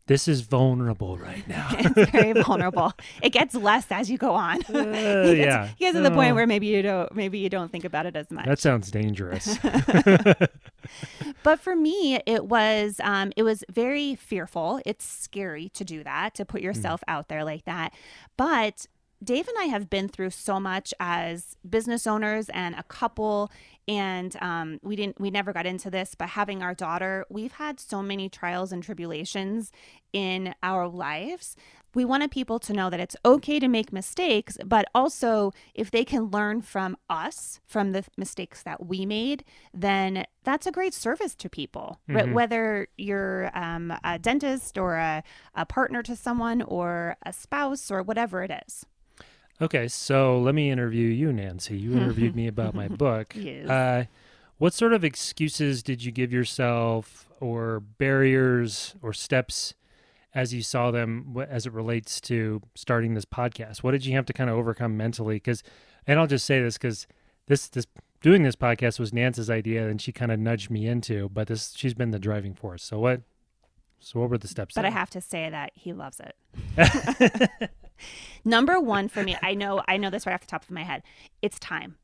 This 0.08 0.28
is 0.28 0.42
vulnerable 0.42 1.18
right 1.18 1.48
now. 1.48 1.68
it's 1.80 2.12
very 2.12 2.34
vulnerable. 2.44 2.94
It 3.24 3.32
gets 3.32 3.56
less 3.56 3.88
as 3.90 4.08
you 4.12 4.20
go 4.20 4.34
on. 4.36 4.58
Uh, 4.70 4.72
gets- 5.34 5.38
yeah. 5.38 5.66
it 5.70 5.80
gets 5.80 5.96
to 5.98 6.04
the 6.04 6.12
point 6.12 6.32
Oh, 6.34 6.36
where 6.36 6.46
maybe 6.48 6.68
you 6.68 6.82
don't 6.84 7.10
maybe 7.16 7.40
you 7.40 7.50
don't 7.50 7.72
think 7.72 7.86
about 7.86 8.06
it 8.06 8.16
as 8.16 8.30
much. 8.30 8.46
that 8.46 8.60
sounds 8.60 8.92
dangerous. 8.92 9.58
but 11.44 11.60
for 11.60 11.76
me 11.76 12.20
it 12.26 12.46
was 12.46 13.00
um, 13.04 13.32
it 13.36 13.44
was 13.44 13.64
very 13.72 14.16
fearful 14.16 14.80
it's 14.86 15.06
scary 15.06 15.70
to 15.70 15.84
do 15.84 16.04
that 16.04 16.36
to 16.36 16.46
put 16.46 16.62
yourself 16.62 17.02
out 17.08 17.28
there 17.28 17.44
like 17.44 17.66
that 17.66 17.92
but 18.38 18.86
dave 19.24 19.48
and 19.48 19.58
i 19.60 19.66
have 19.66 19.90
been 19.90 20.08
through 20.08 20.30
so 20.30 20.60
much 20.60 20.94
as 21.00 21.56
business 21.68 22.06
owners 22.06 22.50
and 22.50 22.76
a 22.76 22.84
couple 22.84 23.52
and 23.88 24.36
um, 24.42 24.80
we 24.82 24.96
didn't 24.96 25.20
we 25.20 25.30
never 25.30 25.54
got 25.54 25.66
into 25.66 25.90
this 25.90 26.16
but 26.16 26.30
having 26.30 26.62
our 26.64 26.74
daughter 26.74 27.26
we've 27.30 27.54
had 27.54 27.80
so 27.80 28.02
many 28.02 28.30
trials 28.30 28.72
and 28.72 28.84
tribulations 28.84 29.72
in 30.12 30.54
our 30.64 30.88
lives 30.88 31.56
we 31.96 32.06
wanted 32.06 32.30
people 32.30 32.60
to 32.60 32.74
know 32.74 32.90
that 32.90 33.00
it's 33.00 33.16
okay 33.26 33.58
to 33.58 33.68
make 33.70 33.92
mistakes, 33.94 34.58
but 34.66 34.86
also 34.94 35.54
if 35.74 35.90
they 35.90 36.04
can 36.04 36.26
learn 36.26 36.62
from 36.62 36.98
us, 37.10 37.62
from 37.66 37.94
the 37.94 38.04
mistakes 38.18 38.62
that 38.64 38.86
we 38.86 39.06
made, 39.06 39.46
then 39.74 40.26
that's 40.44 40.68
a 40.68 40.72
great 40.72 40.94
service 40.94 41.34
to 41.36 41.50
people. 41.50 42.00
Mhm. 42.10 42.34
Whether 42.34 42.90
you're 42.98 43.50
um, 43.58 43.94
a 44.04 44.20
dentist 44.20 44.78
or 44.78 44.98
a, 44.98 45.24
a 45.56 45.66
partner 45.66 46.04
to 46.04 46.16
someone 46.16 46.62
or 46.62 47.16
a 47.26 47.32
spouse 47.32 47.90
or 47.90 48.04
whatever 48.04 48.44
it 48.44 48.52
is. 48.68 48.86
Okay, 49.62 49.88
so 49.88 50.38
let 50.40 50.54
me 50.54 50.70
interview 50.70 51.08
you, 51.08 51.32
Nancy. 51.32 51.78
You 51.78 51.94
interviewed 51.94 52.36
me 52.36 52.48
about 52.48 52.74
my 52.74 52.88
book. 52.90 53.34
Yes. 53.36 53.70
Uh, 53.70 54.06
what 54.58 54.74
sort 54.74 54.94
of 54.94 55.04
excuses 55.04 55.82
did 55.82 56.04
you 56.04 56.12
give 56.12 56.34
yourself, 56.34 57.30
or 57.40 57.80
barriers, 57.80 58.96
or 59.02 59.14
steps 59.14 59.74
as 60.34 60.54
you 60.54 60.62
saw 60.62 60.92
them 60.92 61.36
as 61.50 61.66
it 61.66 61.72
relates 61.72 62.20
to 62.22 62.62
starting 62.76 63.14
this 63.14 63.26
podcast? 63.26 63.78
What 63.84 63.92
did 63.92 64.06
you 64.06 64.14
have 64.16 64.26
to 64.26 64.34
kind 64.34 64.50
of 64.50 64.58
overcome 64.58 64.98
mentally? 64.98 65.38
Because, 65.38 65.64
and 66.06 66.20
I'll 66.20 66.28
just 66.28 66.46
say 66.46 66.62
this 66.62 66.78
because 66.78 67.08
this 67.48 67.68
this 67.70 67.86
doing 68.22 68.44
this 68.44 68.56
podcast 68.56 69.00
was 69.00 69.14
Nancy's 69.14 69.50
idea, 69.50 69.88
and 69.88 70.02
she 70.02 70.12
kind 70.12 70.32
of 70.32 70.40
nudged 70.40 70.70
me 70.70 70.86
into. 70.88 71.30
But 71.30 71.48
this 71.48 71.74
she's 71.76 71.94
been 71.94 72.12
the 72.12 72.20
driving 72.20 72.54
force. 72.54 72.84
So 72.84 73.00
what? 73.00 73.22
So 74.02 74.20
what 74.20 74.30
were 74.30 74.38
the 74.38 74.50
steps? 74.50 74.76
but 74.76 74.86
I 74.86 74.90
have 74.90 75.10
to 75.12 75.22
say 75.22 75.50
that 75.50 75.72
he 75.74 75.94
loves 75.94 76.20
it. 76.20 77.50
Number 78.44 78.80
one 78.80 79.08
for 79.08 79.24
me, 79.24 79.36
I 79.42 79.54
know 79.54 79.82
I 79.88 79.98
know 79.98 80.10
this 80.10 80.26
right 80.26 80.34
off 80.34 80.42
the 80.42 80.48
top 80.48 80.64
of 80.64 80.72
my 80.72 80.84
head. 80.84 81.04
It's 81.42 81.60
time. 81.60 81.96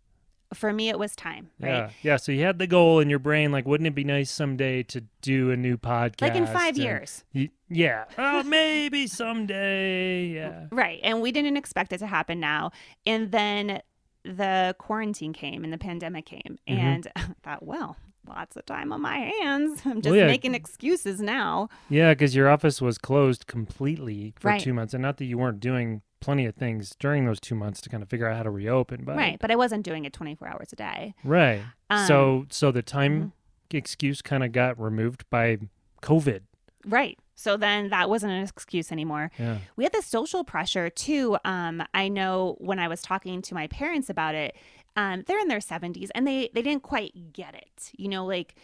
For 0.54 0.74
me, 0.74 0.90
it 0.90 1.00
was 1.00 1.16
time. 1.16 1.50
Right. 1.62 1.70
Yeah, 1.70 1.90
yeah. 2.02 2.18
So 2.18 2.34
you 2.34 2.44
had 2.44 2.60
the 2.60 2.68
goal 2.68 3.00
in 3.00 3.10
your 3.10 3.20
brain, 3.20 3.54
like, 3.54 3.66
wouldn't 3.66 3.88
it 3.88 3.96
be 3.96 4.04
nice 4.04 4.30
someday 4.30 4.84
to 4.84 5.02
do 5.22 5.50
a 5.50 5.56
new 5.56 5.78
podcast? 5.78 6.22
Like 6.22 6.36
in 6.36 6.46
five 6.46 6.76
and- 6.76 6.84
years. 6.84 7.24
Yeah. 7.70 8.04
Oh, 8.18 8.44
maybe 8.44 9.08
someday. 9.08 10.26
Yeah. 10.26 10.66
Right. 10.70 11.00
And 11.04 11.22
we 11.22 11.32
didn't 11.32 11.56
expect 11.56 11.94
it 11.94 12.00
to 12.00 12.08
happen 12.08 12.42
now. 12.42 12.72
And 13.06 13.32
then 13.32 13.82
the 14.26 14.76
quarantine 14.78 15.32
came 15.32 15.64
and 15.64 15.72
the 15.72 15.78
pandemic 15.78 16.26
came. 16.26 16.58
Mhm. 16.68 16.78
And 16.78 17.08
I 17.16 17.28
thought, 17.44 17.64
well, 17.64 17.96
lots 18.36 18.56
of 18.56 18.66
time 18.66 18.92
on 18.92 19.02
my 19.02 19.18
hands. 19.18 19.82
I'm 19.86 20.02
just 20.02 20.12
Well, 20.12 20.16
yeah. 20.16 20.28
making 20.28 20.56
excuses 20.56 21.22
now. 21.22 21.70
Yeah, 21.90 22.14
because 22.14 22.36
your 22.36 22.50
office 22.50 22.82
was 22.82 22.98
closed 22.98 23.48
completely 23.48 24.34
for 24.40 24.50
Right. 24.50 24.62
two 24.62 24.74
months, 24.74 24.94
and 24.94 25.02
not 25.02 25.18
that 25.18 25.26
you 25.26 25.38
weren't 25.38 25.60
doing 25.60 26.02
plenty 26.20 26.46
of 26.46 26.56
things 26.56 26.96
during 27.00 27.26
those 27.26 27.40
two 27.40 27.56
months 27.56 27.82
to 27.82 27.90
kind 27.90 28.04
of 28.04 28.10
figure 28.10 28.28
out 28.28 28.38
how 28.38 28.44
to 28.44 28.52
reopen, 28.52 29.04
but 29.04 29.16
right. 29.16 29.38
But 29.40 29.50
I 29.52 29.56
wasn't 29.56 29.84
doing 29.84 30.06
it 30.06 30.14
24 30.14 30.48
hours 30.48 30.72
a 30.72 30.76
day. 30.76 31.16
right. 31.24 31.62
Um, 31.90 32.08
so, 32.08 32.46
so 32.50 32.72
the 32.72 32.82
time 32.84 33.34
mhm. 33.72 33.78
excuse 33.78 34.22
kind 34.22 34.44
of 34.44 34.52
got 34.52 34.80
removed 34.80 35.24
by 35.30 35.58
COVID. 36.02 36.42
Right. 36.86 37.18
So 37.36 37.58
then 37.58 37.90
that 37.90 38.08
wasn't 38.08 38.34
an 38.34 38.44
excuse 38.44 38.92
anymore. 38.92 39.32
Yeah. 39.40 39.58
We 39.76 39.84
had 39.84 39.94
the 39.94 40.02
social 40.04 40.44
pressure 40.44 40.90
too. 40.92 41.38
Um, 41.44 41.84
I 41.94 42.08
know 42.08 42.56
when 42.60 42.78
I 42.78 42.88
was 42.88 43.02
talking 43.02 43.42
to 43.42 43.56
my 43.56 43.66
parents 43.68 44.10
about 44.12 44.36
it, 44.36 44.56
um, 44.96 45.24
they're 45.28 45.40
in 45.40 45.48
their 45.48 45.60
70s 45.60 46.10
and 46.14 46.28
they 46.28 46.50
they 46.54 46.62
didn't 46.62 46.84
quite 46.84 47.34
get 47.34 47.56
it. 47.56 47.92
You 47.98 48.10
know, 48.10 48.26
like 48.26 48.56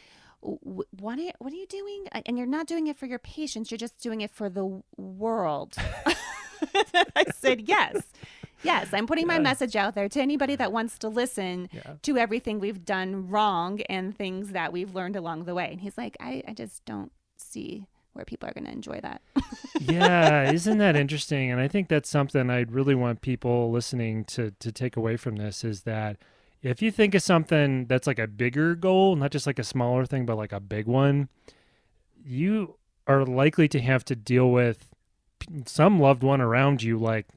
what 0.42 1.18
are 1.18 1.22
you, 1.22 1.32
what 1.40 1.52
are 1.52 1.56
you 1.56 1.66
doing? 1.68 2.06
And 2.26 2.38
you're 2.38 2.46
not 2.48 2.68
doing 2.68 2.88
it 2.88 2.98
for 2.98 3.06
your 3.08 3.20
patients. 3.20 3.72
You're 3.72 3.78
just 3.80 3.98
doing 4.00 4.22
it 4.22 4.30
for 4.32 4.50
the 4.50 4.82
world. 4.96 5.76
I 7.16 7.26
said 7.36 7.62
yes. 7.68 8.04
Yes, 8.64 8.88
I'm 8.92 9.06
putting 9.08 9.28
my 9.28 9.38
message 9.40 9.76
out 9.76 9.94
there 9.96 10.10
to 10.10 10.20
anybody 10.22 10.56
that 10.56 10.72
wants 10.72 10.98
to 11.00 11.10
listen 11.10 11.70
Yeah. 11.72 11.94
to 12.02 12.18
everything 12.18 12.60
we've 12.60 12.84
done 12.86 13.30
wrong 13.30 13.82
and 13.90 14.16
things 14.18 14.50
that 14.50 14.74
we've 14.74 14.94
learned 14.96 15.16
along 15.16 15.46
the 15.46 15.54
way. 15.54 15.70
And 15.72 15.82
he's 15.82 15.98
like, 15.98 16.18
I, 16.20 16.44
I 16.48 16.54
just 16.54 16.84
don't 16.86 17.12
see 17.38 17.86
where 18.18 18.26
people 18.26 18.50
are 18.50 18.54
going 18.54 18.66
to 18.66 18.72
enjoy 18.72 19.00
that. 19.02 19.22
yeah, 19.80 20.52
isn't 20.52 20.78
that 20.80 20.96
interesting? 20.96 21.52
And 21.52 21.62
I 21.62 21.68
think 21.68 21.88
that's 21.88 22.10
something 22.10 22.50
I'd 22.50 22.72
really 22.72 22.96
want 22.96 23.22
people 23.22 23.72
listening 23.72 24.26
to 24.26 24.52
to 24.60 24.72
take 24.72 24.98
away 24.98 25.16
from 25.18 25.38
this 25.38 25.64
is 25.64 25.84
that 25.84 26.18
if 26.62 26.82
you 26.82 26.92
think 26.92 27.16
of 27.16 27.22
something 27.22 27.86
that's 27.86 28.08
like 28.08 28.20
a 28.20 28.28
bigger 28.28 28.76
goal, 28.76 29.16
not 29.16 29.32
just 29.32 29.48
like 29.48 29.60
a 29.60 29.64
smaller 29.64 30.06
thing, 30.06 30.26
but 30.26 30.36
like 30.36 30.52
a 30.52 30.60
big 30.60 30.88
one, 30.88 31.30
you 32.26 32.76
are 33.06 33.24
likely 33.26 33.68
to 33.70 33.80
have 33.80 34.04
to 34.06 34.16
deal 34.16 34.52
with 34.52 34.90
some 35.66 36.00
loved 36.00 36.24
one 36.24 36.42
around 36.42 36.82
you, 36.84 36.98
like 36.98 37.28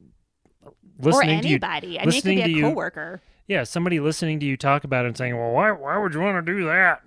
or 0.64 0.72
listening 0.98 1.42
to 1.42 1.48
you. 1.48 1.54
anybody. 1.56 1.98
I 2.00 2.04
mean, 2.06 2.08
it 2.08 2.14
could 2.14 2.14
listening 2.14 2.36
be 2.38 2.42
to 2.44 2.48
a 2.50 2.56
you- 2.56 2.62
coworker. 2.62 3.22
Yeah, 3.46 3.64
somebody 3.64 3.98
listening 3.98 4.38
to 4.40 4.46
you 4.46 4.56
talk 4.56 4.84
about 4.84 5.04
it 5.04 5.08
and 5.08 5.16
saying, 5.18 5.36
"Well, 5.36 5.50
why 5.50 5.72
why 5.72 5.98
would 5.98 6.14
you 6.14 6.20
want 6.20 6.44
to 6.44 6.52
do 6.52 6.64
that?" 6.66 7.02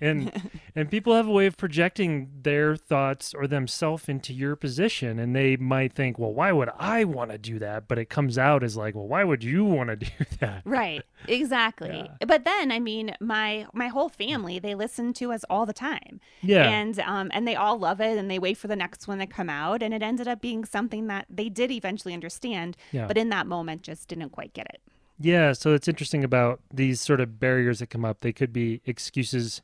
And 0.00 0.50
and 0.74 0.90
people 0.90 1.14
have 1.14 1.26
a 1.26 1.30
way 1.32 1.46
of 1.46 1.56
projecting 1.56 2.28
their 2.42 2.76
thoughts 2.76 3.32
or 3.32 3.46
themselves 3.46 4.08
into 4.08 4.32
your 4.34 4.54
position, 4.56 5.18
and 5.18 5.34
they 5.34 5.56
might 5.56 5.92
think, 5.94 6.18
"Well, 6.18 6.34
why 6.34 6.52
would 6.52 6.68
I 6.78 7.04
want 7.04 7.30
to 7.30 7.38
do 7.38 7.58
that?" 7.60 7.88
But 7.88 7.98
it 7.98 8.10
comes 8.10 8.36
out 8.36 8.62
as 8.62 8.76
like, 8.76 8.94
"Well, 8.94 9.08
why 9.08 9.24
would 9.24 9.42
you 9.42 9.64
want 9.64 9.88
to 9.90 9.96
do 10.06 10.06
that?" 10.40 10.62
Right. 10.64 11.02
Exactly. 11.28 12.08
But 12.26 12.44
then, 12.44 12.70
I 12.72 12.78
mean, 12.78 13.14
my 13.20 13.66
my 13.72 13.88
whole 13.88 14.08
family 14.08 14.58
they 14.58 14.74
listen 14.74 15.12
to 15.14 15.32
us 15.32 15.44
all 15.48 15.66
the 15.66 15.72
time, 15.72 16.20
Yeah, 16.42 16.68
and 16.68 16.98
um 17.00 17.30
and 17.32 17.46
they 17.48 17.54
all 17.56 17.78
love 17.78 18.00
it, 18.00 18.18
and 18.18 18.30
they 18.30 18.38
wait 18.38 18.56
for 18.58 18.68
the 18.68 18.76
next 18.76 19.08
one 19.08 19.18
to 19.18 19.26
come 19.26 19.48
out, 19.48 19.82
and 19.82 19.94
it 19.94 20.02
ended 20.02 20.28
up 20.28 20.40
being 20.40 20.64
something 20.64 21.06
that 21.08 21.26
they 21.30 21.48
did 21.48 21.70
eventually 21.70 22.14
understand, 22.14 22.76
yeah, 22.92 23.06
but 23.06 23.16
in 23.16 23.28
that 23.30 23.46
moment 23.46 23.82
just 23.82 24.08
didn't 24.08 24.30
quite 24.30 24.52
get 24.52 24.66
it. 24.66 24.80
yeah. 25.18 25.52
So 25.52 25.72
it's 25.72 25.88
interesting 25.88 26.22
about 26.24 26.60
these 26.72 27.00
sort 27.00 27.20
of 27.20 27.40
barriers 27.40 27.78
that 27.78 27.88
come 27.88 28.04
up. 28.04 28.20
They 28.20 28.32
could 28.32 28.52
be 28.52 28.80
excuses 28.84 29.62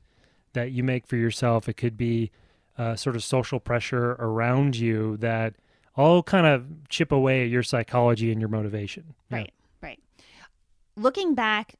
that 0.52 0.72
you 0.72 0.82
make 0.82 1.06
for 1.06 1.16
yourself. 1.16 1.68
It 1.68 1.74
could 1.74 1.96
be 1.96 2.30
uh, 2.78 2.96
sort 2.96 3.16
of 3.16 3.22
social 3.24 3.60
pressure 3.60 4.12
around 4.18 4.76
you 4.76 5.16
that 5.18 5.54
all 5.96 6.22
kind 6.22 6.46
of 6.46 6.88
chip 6.88 7.12
away 7.12 7.42
at 7.44 7.50
your 7.50 7.62
psychology 7.62 8.32
and 8.32 8.40
your 8.40 8.48
motivation. 8.48 9.14
Yeah. 9.30 9.36
Right. 9.38 9.52
Right. 9.82 10.00
Looking 10.96 11.34
back 11.34 11.76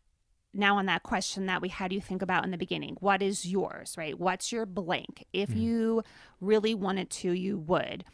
now 0.55 0.77
on 0.77 0.87
that 0.87 1.03
question 1.03 1.47
that 1.47 1.63
we 1.63 1.69
had 1.69 1.93
you 1.93 2.01
think 2.01 2.21
about 2.21 2.45
in 2.45 2.51
the 2.51 2.59
beginning, 2.59 2.97
what 3.01 3.23
is 3.23 3.47
yours, 3.47 3.95
right? 3.97 4.19
What's 4.19 4.53
your 4.53 4.67
blank? 4.67 5.25
If 5.33 5.51
Mhm. 5.51 5.61
you 5.61 6.03
really 6.41 6.75
wanted 6.75 7.09
to, 7.11 7.33
you 7.33 7.57
would. 7.59 8.05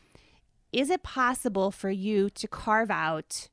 Is 0.72 0.90
it 0.90 1.02
possible 1.02 1.70
for 1.72 1.90
you 1.90 2.30
to 2.30 2.46
carve 2.46 2.90
out 2.90 3.48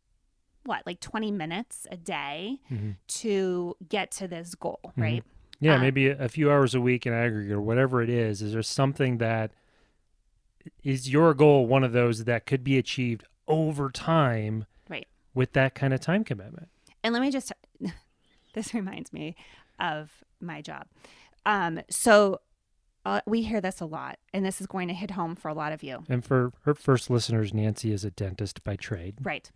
what, 0.65 0.85
like 0.85 0.99
20 0.99 1.31
minutes 1.31 1.87
a 1.91 1.97
day 1.97 2.59
Mhm. 2.71 2.95
to 3.07 3.75
get 3.87 4.11
to 4.11 4.27
this 4.27 4.53
goal, 4.55 4.79
Mhm. 4.97 5.01
right? 5.01 5.23
Yeah, 5.59 5.75
Um, 5.75 5.81
maybe 5.81 6.07
a, 6.07 6.27
few 6.29 6.51
hours 6.51 6.75
a 6.75 6.81
week 6.81 7.05
in 7.05 7.13
aggregate 7.13 7.51
or 7.53 7.61
whatever 7.61 8.01
it 8.01 8.09
is. 8.09 8.41
Is 8.41 8.53
there 8.53 8.61
something 8.61 9.17
that 9.19 9.51
is 10.83 11.09
your 11.09 11.33
goal 11.33 11.67
one 11.67 11.83
of 11.83 11.91
those 11.93 12.23
that 12.25 12.45
could 12.45 12.63
be 12.63 12.77
achieved 12.77 13.23
over 13.47 13.89
time 13.89 14.65
Right. 14.89 15.07
with 15.33 15.53
that 15.53 15.75
kind 15.75 15.93
of 15.93 15.99
time 15.99 16.23
commitment? 16.23 16.69
And 17.03 17.13
let 17.13 17.21
me 17.21 17.31
just, 17.31 17.51
this 18.53 18.73
reminds 18.73 19.13
me 19.13 19.35
of 19.79 20.23
my 20.41 20.61
job. 20.61 20.87
Um, 21.45 21.79
so 21.89 22.41
uh, 23.05 23.21
we 23.27 23.43
hear 23.43 23.61
this 23.61 23.79
a 23.81 23.85
lot, 23.85 24.17
and 24.33 24.43
this 24.43 24.59
is 24.59 24.65
going 24.67 24.87
to 24.87 24.93
hit 24.93 25.11
home 25.11 25.35
for 25.35 25.47
a 25.49 25.53
lot 25.53 25.71
of 25.71 25.83
you. 25.83 26.03
And 26.09 26.25
for 26.25 26.51
her 26.63 26.73
first 26.73 27.09
listeners, 27.09 27.53
Nancy 27.53 27.91
is 27.93 28.03
a 28.03 28.09
dentist 28.09 28.63
by 28.63 28.75
trade. 28.75 29.15
Right. 29.21 29.51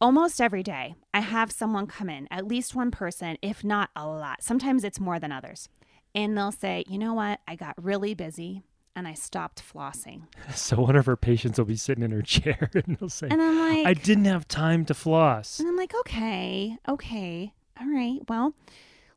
Almost 0.00 0.40
every 0.40 0.62
day, 0.62 0.96
I 1.14 1.20
have 1.20 1.50
someone 1.52 1.86
come 1.86 2.10
in, 2.10 2.28
at 2.30 2.46
least 2.46 2.74
one 2.74 2.90
person, 2.90 3.38
if 3.40 3.64
not 3.64 3.90
a 3.96 4.06
lot. 4.06 4.42
Sometimes 4.42 4.84
it's 4.84 5.00
more 5.00 5.18
than 5.18 5.32
others. 5.32 5.68
and 6.14 6.36
they'll 6.36 6.52
say, 6.52 6.84
you 6.88 6.98
know 6.98 7.14
what, 7.14 7.40
I 7.48 7.56
got 7.56 7.74
really 7.82 8.14
busy 8.14 8.62
and 8.94 9.08
I 9.08 9.14
stopped 9.14 9.62
flossing. 9.62 10.22
So 10.54 10.76
one 10.80 10.94
of 10.96 11.06
her 11.06 11.16
patients 11.16 11.58
will 11.58 11.64
be 11.64 11.76
sitting 11.76 12.04
in 12.04 12.10
her 12.12 12.22
chair 12.36 12.70
and 12.74 12.96
they'll 12.98 13.08
say, 13.08 13.28
And 13.30 13.40
I'm 13.40 13.58
like, 13.58 13.86
I 13.86 13.94
didn't 13.94 14.26
have 14.26 14.46
time 14.46 14.84
to 14.86 14.94
floss. 14.94 15.58
and 15.58 15.68
I'm 15.68 15.76
like, 15.76 15.94
okay, 16.00 16.76
okay, 16.88 17.54
all 17.80 17.88
right, 17.88 18.20
well. 18.28 18.54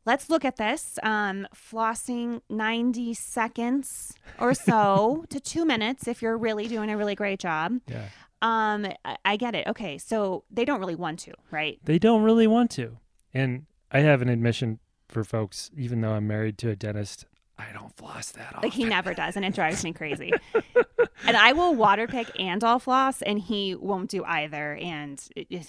Let's 0.06 0.30
look 0.30 0.42
at 0.42 0.56
this. 0.56 0.98
Um, 1.02 1.46
flossing 1.54 2.40
90 2.48 3.12
seconds 3.12 4.14
or 4.40 4.54
so 4.54 5.26
to 5.28 5.38
two 5.38 5.66
minutes 5.66 6.08
if 6.08 6.22
you're 6.22 6.38
really 6.38 6.66
doing 6.66 6.88
a 6.88 6.96
really 6.96 7.14
great 7.14 7.38
job. 7.38 7.80
Yeah. 7.86 8.06
Um, 8.40 8.86
I, 9.24 9.36
get 9.36 9.54
it. 9.54 9.66
Okay, 9.66 9.98
so 9.98 10.44
they 10.50 10.64
don't 10.64 10.80
really 10.80 10.94
want 10.94 11.18
to, 11.20 11.34
right? 11.50 11.78
They 11.84 11.98
don't 11.98 12.22
really 12.22 12.46
want 12.46 12.70
to. 12.72 12.98
And 13.34 13.66
I 13.90 14.00
have 14.00 14.22
an 14.22 14.28
admission 14.28 14.78
for 15.08 15.24
folks, 15.24 15.70
even 15.76 16.00
though 16.00 16.12
I'm 16.12 16.26
married 16.26 16.58
to 16.58 16.70
a 16.70 16.76
dentist, 16.76 17.26
I 17.58 17.72
don't 17.72 17.94
floss 17.96 18.30
that 18.32 18.54
often. 18.54 18.62
Like 18.62 18.72
he 18.72 18.84
never 18.84 19.14
does, 19.14 19.34
and 19.34 19.44
it 19.44 19.52
drives 19.52 19.82
me 19.82 19.92
crazy. 19.92 20.32
and 21.26 21.36
I 21.36 21.52
will 21.52 21.74
water 21.74 22.06
pick 22.06 22.30
and 22.38 22.62
all 22.62 22.78
floss, 22.78 23.20
and 23.20 23.40
he 23.40 23.74
won't 23.74 24.10
do 24.10 24.24
either. 24.24 24.76
And 24.76 25.20
it, 25.34 25.68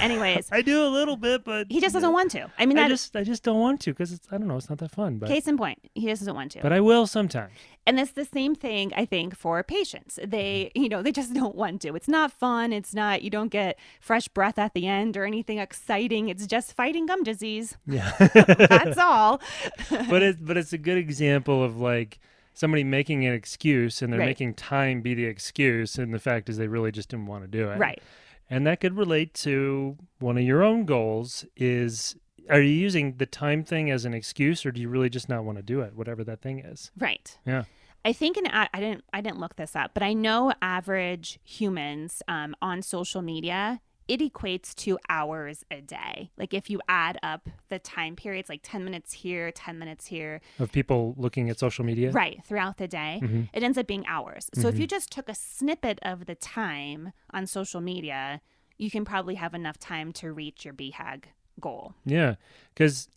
anyways, 0.00 0.48
I 0.52 0.62
do 0.62 0.84
a 0.84 0.88
little 0.88 1.16
bit, 1.16 1.44
but 1.44 1.68
he 1.70 1.80
just 1.80 1.94
doesn't 1.94 2.12
want 2.12 2.32
to. 2.32 2.50
I 2.58 2.66
mean, 2.66 2.78
I 2.78 2.88
just 2.88 3.14
I 3.14 3.22
just 3.22 3.44
don't 3.44 3.60
want 3.60 3.80
to 3.82 3.92
because 3.92 4.12
it's 4.12 4.26
I 4.32 4.38
don't 4.38 4.48
know 4.48 4.56
it's 4.56 4.68
not 4.68 4.78
that 4.78 4.90
fun. 4.90 5.18
But 5.18 5.28
case 5.28 5.46
in 5.46 5.56
point, 5.56 5.78
he 5.94 6.06
just 6.06 6.22
doesn't 6.22 6.34
want 6.34 6.50
to. 6.52 6.62
but 6.62 6.72
I 6.72 6.80
will 6.80 7.06
sometimes. 7.06 7.52
And 7.88 7.98
it's 7.98 8.12
the 8.12 8.26
same 8.26 8.54
thing 8.54 8.92
I 8.94 9.06
think 9.06 9.34
for 9.34 9.62
patients. 9.62 10.18
They, 10.22 10.70
mm-hmm. 10.76 10.82
you 10.82 10.88
know, 10.90 11.02
they 11.02 11.10
just 11.10 11.32
don't 11.42 11.56
want 11.56 11.80
to. 11.82 11.94
It's 11.94 12.06
not 12.06 12.30
fun. 12.30 12.72
It's 12.72 12.94
not. 12.94 13.22
You 13.22 13.30
don't 13.30 13.48
get 13.48 13.78
fresh 13.98 14.28
breath 14.28 14.58
at 14.58 14.74
the 14.74 14.86
end 14.86 15.16
or 15.16 15.24
anything 15.24 15.58
exciting. 15.58 16.28
It's 16.28 16.46
just 16.46 16.74
fighting 16.74 17.06
gum 17.06 17.22
disease. 17.22 17.76
Yeah. 17.86 18.12
That's 18.18 18.98
all. 18.98 19.40
but 19.88 20.22
it's 20.22 20.40
but 20.40 20.58
it's 20.58 20.74
a 20.74 20.78
good 20.78 20.98
example 20.98 21.64
of 21.64 21.78
like 21.80 22.18
somebody 22.52 22.84
making 22.84 23.24
an 23.24 23.32
excuse 23.32 24.02
and 24.02 24.12
they're 24.12 24.20
Right. 24.20 24.26
making 24.26 24.54
time 24.54 25.00
be 25.00 25.14
the 25.14 25.24
excuse 25.24 25.96
and 25.96 26.12
the 26.12 26.18
fact 26.18 26.48
is 26.48 26.58
they 26.58 26.68
really 26.68 26.92
just 26.92 27.08
didn't 27.08 27.26
want 27.26 27.44
to 27.44 27.48
do 27.48 27.70
it. 27.70 27.78
Right. 27.78 28.02
And 28.50 28.66
that 28.66 28.80
could 28.80 28.96
relate 28.96 29.32
to 29.34 29.96
one 30.18 30.36
of 30.36 30.44
your 30.44 30.62
own 30.62 30.84
goals 30.84 31.46
is 31.56 32.16
are 32.50 32.60
you 32.60 32.72
using 32.72 33.16
the 33.16 33.26
time 33.26 33.62
thing 33.62 33.90
as 33.90 34.04
an 34.04 34.12
excuse 34.14 34.66
or 34.66 34.72
do 34.72 34.80
you 34.80 34.88
really 34.88 35.10
just 35.10 35.28
not 35.28 35.44
want 35.44 35.56
to 35.58 35.62
do 35.62 35.80
it 35.80 35.94
whatever 35.94 36.24
that 36.24 36.42
thing 36.42 36.58
is? 36.60 36.90
Right. 36.98 37.38
Yeah. 37.46 37.64
I 38.08 38.12
think 38.14 38.36
an 38.38 38.46
a- 38.46 38.70
I 38.72 38.80
didn't 38.80 39.04
I 39.12 39.20
didn't 39.20 39.38
look 39.38 39.56
this 39.56 39.76
up, 39.76 39.90
but 39.92 40.02
I 40.02 40.12
know 40.14 40.52
average 40.62 41.38
humans 41.44 42.22
um, 42.26 42.54
on 42.62 42.80
social 42.82 43.22
media 43.22 43.80
it 44.08 44.20
equates 44.20 44.74
to 44.74 44.98
hours 45.10 45.66
a 45.70 45.82
day. 45.82 46.30
Like 46.38 46.54
if 46.54 46.70
you 46.70 46.80
add 46.88 47.18
up 47.22 47.46
the 47.68 47.78
time 47.78 48.16
periods, 48.16 48.48
like 48.48 48.60
ten 48.62 48.82
minutes 48.82 49.12
here, 49.12 49.52
ten 49.52 49.78
minutes 49.78 50.06
here, 50.06 50.40
Of 50.58 50.72
people 50.72 51.14
looking 51.18 51.50
at 51.50 51.58
social 51.58 51.84
media? 51.84 52.10
right 52.12 52.40
throughout 52.46 52.78
the 52.78 52.88
day, 52.88 53.20
Mhm. 53.22 53.50
it 53.52 53.62
ends 53.62 53.76
up 53.76 53.86
being 53.86 54.06
hours. 54.06 54.48
So 54.54 54.68
if 54.68 54.78
you 54.78 54.86
just 54.86 55.12
took 55.12 55.28
a 55.28 55.34
snippet 55.34 55.98
of 56.02 56.24
the 56.24 56.34
time 56.34 57.12
on 57.34 57.46
social 57.46 57.82
media, 57.82 58.40
you 58.78 58.90
can 58.90 59.04
probably 59.04 59.34
have 59.34 59.52
enough 59.52 59.78
time 59.78 60.12
to 60.14 60.32
reach 60.32 60.64
your 60.64 60.72
BHAG 60.72 61.24
goal. 61.60 61.92
Yeah, 62.06 62.36
because 62.72 63.10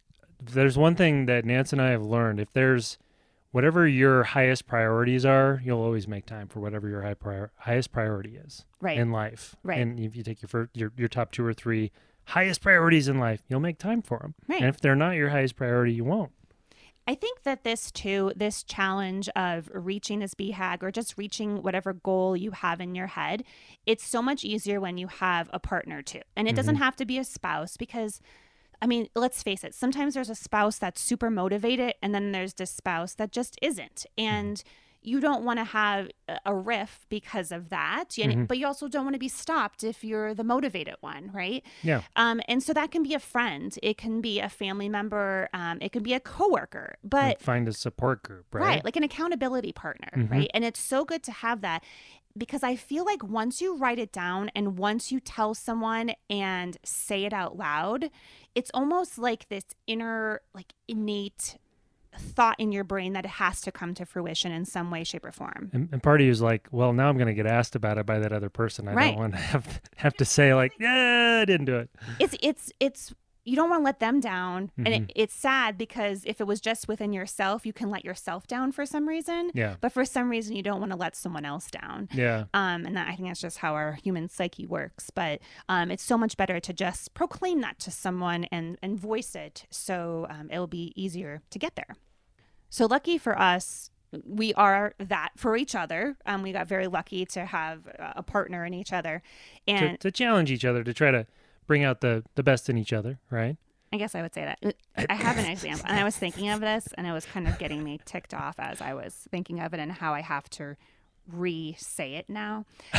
there's 0.43 0.77
one 0.77 0.95
thing 0.95 1.25
that 1.27 1.45
Nance 1.45 1.71
and 1.71 1.81
I 1.81 1.91
have 1.91 2.03
learned. 2.03 2.41
If 2.41 2.51
there's 2.51 2.98
whatever 3.51 3.88
your 3.88 4.24
highest 4.24 4.65
priorities 4.65 5.25
are, 5.25 5.62
you'll 5.63 5.81
always 5.81 6.08
make 6.08 6.25
time 6.25 6.48
for 6.48 6.60
whatever 6.60 6.89
your 6.89 7.03
high 7.03 7.13
prior- 7.13 7.51
highest 7.58 7.91
priority 7.91 8.38
is 8.38 8.65
Right. 8.79 8.98
in 8.98 9.12
life. 9.12 9.55
Right. 9.63 9.79
And 9.79 10.00
if 10.00 10.15
you 10.15 10.24
take 10.24 10.41
your, 10.41 10.50
first, 10.50 10.75
your 10.75 10.91
your 10.98 11.08
top 11.08 11.31
two 11.31 11.46
or 11.46 11.53
three 11.53 11.91
highest 12.25 12.62
priorities 12.62 13.08
in 13.08 13.20
life, 13.20 13.43
you'll 13.48 13.60
make 13.60 13.77
time 13.77 14.01
for 14.01 14.20
them. 14.20 14.36
Right. 14.48 14.62
And 14.62 14.70
if 14.70 14.79
they're 14.79 14.96
not 14.96 15.12
your 15.12 15.29
highest 15.29 15.55
priority, 15.55 15.93
you 15.93 16.03
won't. 16.03 16.31
I 17.08 17.15
think 17.15 17.43
that 17.43 17.63
this 17.63 17.91
too, 17.91 18.31
this 18.36 18.63
challenge 18.63 19.27
of 19.36 19.70
reaching 19.74 20.20
this 20.20 20.36
BHAG 20.36 20.84
or 20.84 20.91
just 20.91 21.17
reaching 21.17 21.63
whatever 21.63 21.93
goal 21.93 22.38
you 22.38 22.51
have 22.51 22.79
in 22.79 22.93
your 22.93 23.08
head, 23.08 23.43
it's 23.86 24.05
so 24.05 24.22
much 24.22 24.43
easier 24.43 24.79
when 24.79 24.98
you 24.98 25.08
have 25.08 25.50
a 25.51 25.60
partner 25.60 26.01
too. 26.01 26.22
And 26.36 26.48
it 26.48 26.55
doesn't 26.55 26.75
mm-hmm. 26.75 26.84
have 26.84 26.96
to 26.98 27.05
be 27.05 27.17
a 27.17 27.24
spouse 27.24 27.75
because 27.75 28.22
I 28.81 28.88
mean, 28.88 29.07
let's 29.15 29.43
face 29.43 29.63
it, 29.63 29.73
sometimes 29.75 30.13
there's 30.15 30.29
a 30.29 30.35
spouse 30.35 30.77
that's 30.77 31.00
super 31.01 31.29
motivated 31.29 31.93
and 32.01 32.13
then 32.15 32.31
there's 32.31 32.53
this 32.55 32.71
spouse 32.71 33.13
that 33.15 33.31
just 33.31 33.57
isn't. 33.61 34.05
And 34.17 34.63
you 35.03 35.20
don't 35.20 35.44
want 35.44 35.57
to 35.57 35.63
have 35.63 36.09
a- 36.46 36.53
riff 36.53 37.07
because 37.09 37.51
of 37.51 37.70
that, 37.70 38.15
know, 38.27 38.46
but 38.46 38.59
you 38.59 38.67
also 38.67 38.87
don't 38.87 39.03
want 39.03 39.15
to 39.15 39.20
be 39.20 39.27
stopped 39.27 39.83
if 39.83 40.03
you're 40.03 40.35
the 40.35 40.44
motivated 40.44 40.94
one, 41.01 41.31
right? 41.33 41.63
Yeah. 41.81 42.01
Um, 42.15 42.39
and 42.48 42.61
so 42.61 42.72
that 42.74 42.91
can 42.91 43.01
be 43.01 43.15
a 43.15 43.20
friend, 43.20 43.75
it 43.81 43.98
can 43.98 44.22
be 44.22 44.39
a 44.39 44.48
family 44.50 44.89
member, 44.89 45.50
um, 45.53 45.79
it 45.81 45.91
can 45.91 46.03
be 46.03 46.13
a 46.13 46.20
coworker, 46.20 46.98
but 47.03 47.41
find 47.41 47.67
a 47.67 47.74
support 47.74 48.22
group, 48.22 48.46
right? 48.53 48.61
right. 48.63 48.85
like 48.85 48.96
an 48.96 49.03
accountability 49.03 49.72
partner, 49.72 50.09
Mhm. 50.15 50.29
right? 50.29 50.51
And 50.53 50.63
it's 50.63 50.79
so 50.79 51.03
good 51.03 51.24
to 51.24 51.31
have 51.31 51.61
that 51.61 51.83
because 52.37 52.61
I 52.63 52.75
feel 52.75 53.03
like 53.03 53.24
once 53.24 53.59
you 53.59 53.75
write 53.75 53.98
it 54.00 54.11
down 54.13 54.51
and 54.55 54.77
once 54.77 55.11
you 55.11 55.20
tell 55.20 55.53
someone 55.55 56.13
and 56.29 56.77
say 56.85 57.25
it 57.25 57.33
out 57.33 57.57
loud, 57.57 58.09
it's 58.55 58.72
almost 58.74 59.18
like 59.18 59.48
this 59.50 59.66
inner, 59.87 60.42
like 60.53 60.74
innate 60.87 61.57
thought 62.20 62.59
in 62.59 62.74
your 62.74 62.83
brain 62.83 63.14
that 63.14 63.24
it 63.24 63.29
has 63.31 63.61
to 63.61 63.72
come 63.72 63.94
to 63.94 64.05
fruition 64.05 64.51
in 64.51 64.66
some 64.66 64.92
way, 64.92 65.03
shape, 65.03 65.24
or 65.24 65.31
form. 65.31 65.70
And, 65.72 65.87
and 65.94 66.03
part 66.03 66.20
of 66.20 66.25
you 66.25 66.31
is 66.31 66.42
like, 66.42 66.68
well, 66.70 66.92
now 66.92 67.07
I'm 67.07 67.16
going 67.16 67.27
to 67.27 67.33
get 67.33 67.46
asked 67.46 67.75
about 67.75 67.98
it 67.98 68.05
by 68.05 68.20
that 68.20 68.33
other 68.33 68.50
person. 68.50 68.87
I 68.90 68.94
Right. 68.94 69.11
don't 69.11 69.20
want 69.20 69.33
to 69.35 69.40
have 69.40 69.81
have 69.96 70.14
to 70.16 70.25
say 70.25 70.53
like, 70.53 70.74
yeah, 70.79 71.40
I 71.42 71.46
didn't 71.46 71.66
do 71.68 71.77
it. 71.77 71.90
it's 72.20 72.35
it's 72.42 72.72
it's 72.81 73.14
you 73.51 73.57
don't 73.57 73.70
want 73.70 73.81
to 73.81 73.85
let 73.85 74.00
them 74.00 74.20
down 74.20 74.72
and 74.77 74.87
Mm-hmm. 74.87 75.03
it, 75.03 75.11
it's 75.16 75.33
sad 75.33 75.77
because 75.77 76.24
if 76.25 76.40
it 76.40 76.48
was 76.48 76.59
just 76.61 76.87
within 76.87 77.11
yourself 77.11 77.66
you 77.66 77.74
can 77.74 77.90
let 77.90 78.05
yourself 78.05 78.48
down 78.48 78.72
for 78.72 78.85
some 78.85 79.07
reason 79.07 79.51
Yeah. 79.53 79.75
but 79.81 79.92
for 79.92 80.05
some 80.05 80.29
reason 80.29 80.55
you 80.55 80.64
don't 80.64 80.79
want 80.79 80.92
to 80.94 80.98
let 80.98 81.16
someone 81.16 81.46
else 81.46 81.68
down 81.70 82.07
Yeah. 82.14 82.46
um, 82.53 82.85
and 82.85 82.96
that, 82.98 83.07
I 83.09 83.16
think 83.16 83.27
that's 83.27 83.42
just 83.42 83.57
how 83.57 83.74
our 83.74 83.94
human 83.94 84.29
psyche 84.29 84.66
works. 84.66 85.09
But 85.09 85.42
um, 85.68 85.92
it's 85.92 86.03
so 86.03 86.18
much 86.18 86.37
better 86.37 86.59
to 86.61 86.72
just 86.74 87.14
proclaim 87.14 87.61
that 87.61 87.77
to 87.79 87.92
someone 87.92 88.46
and 88.46 88.77
and 88.81 89.00
voice 89.00 89.35
it, 89.35 89.66
so 89.70 90.27
um, 90.29 90.48
it'll 90.51 90.68
be 90.68 90.94
easier 90.96 91.42
to 91.50 91.59
get 91.59 91.75
there. 91.75 91.96
So 92.70 92.85
lucky 92.85 93.18
for 93.18 93.37
us, 93.37 93.92
we 94.25 94.53
are 94.55 94.94
that 95.00 95.31
for 95.37 95.55
each 95.57 95.75
other. 95.75 96.16
Um, 96.25 96.42
we 96.44 96.51
got 96.51 96.68
very 96.68 96.87
lucky 96.87 97.25
to 97.27 97.46
have 97.46 97.79
a 98.16 98.24
partner 98.24 98.66
in 98.66 98.74
each 98.74 98.94
other, 98.94 99.22
To, 99.68 99.74
and 99.74 100.00
to 100.00 100.11
challenge 100.11 100.51
each 100.51 100.66
other 100.66 100.83
to 100.83 100.94
try 100.94 101.11
to 101.11 101.25
bring 101.67 101.83
out 101.83 102.01
the 102.01 102.24
the 102.35 102.43
best 102.43 102.69
in 102.69 102.77
each 102.77 102.93
other, 102.93 103.19
right? 103.29 103.57
I 103.93 103.97
guess 103.97 104.15
I 104.15 104.21
would 104.21 104.33
say 104.33 104.45
that. 104.45 104.75
I 105.09 105.13
have 105.13 105.37
an 105.37 105.45
example, 105.45 105.85
and 105.87 106.00
I 106.00 106.03
was 106.05 106.15
thinking 106.15 106.50
of 106.50 106.61
this, 106.61 106.87
and 106.97 107.05
it 107.05 107.11
was 107.11 107.25
kind 107.25 107.47
of 107.47 107.59
getting 107.59 107.83
me 107.83 108.00
ticked 108.05 108.33
off 108.33 108.55
as 108.57 108.81
I 108.81 108.93
was 108.93 109.13
thinking 109.31 109.59
of 109.59 109.74
it 109.74 109.79
and 109.79 109.91
how 109.91 110.13
I 110.13 110.21
have 110.21 110.50
to 110.51 110.77
re-say 111.27 112.15
it 112.15 112.29
now. 112.29 112.65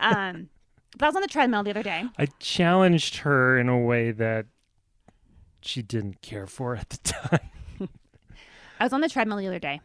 um, 0.00 0.50
but 0.98 1.06
I 1.06 1.08
was 1.08 1.16
on 1.16 1.22
the 1.22 1.28
treadmill 1.28 1.62
the 1.62 1.70
other 1.70 1.82
day. 1.82 2.04
I 2.18 2.26
challenged 2.38 3.18
her 3.18 3.58
in 3.58 3.68
a 3.68 3.78
way 3.78 4.10
that 4.12 4.46
she 5.62 5.82
didn't 5.82 6.20
care 6.20 6.46
for 6.46 6.76
at 6.76 6.90
the 6.90 6.98
time. 6.98 7.50
I 8.80 8.84
was 8.84 8.92
on 8.92 9.00
the 9.00 9.08
treadmill 9.08 9.38
the 9.38 9.46
other 9.46 9.58
day, 9.58 9.80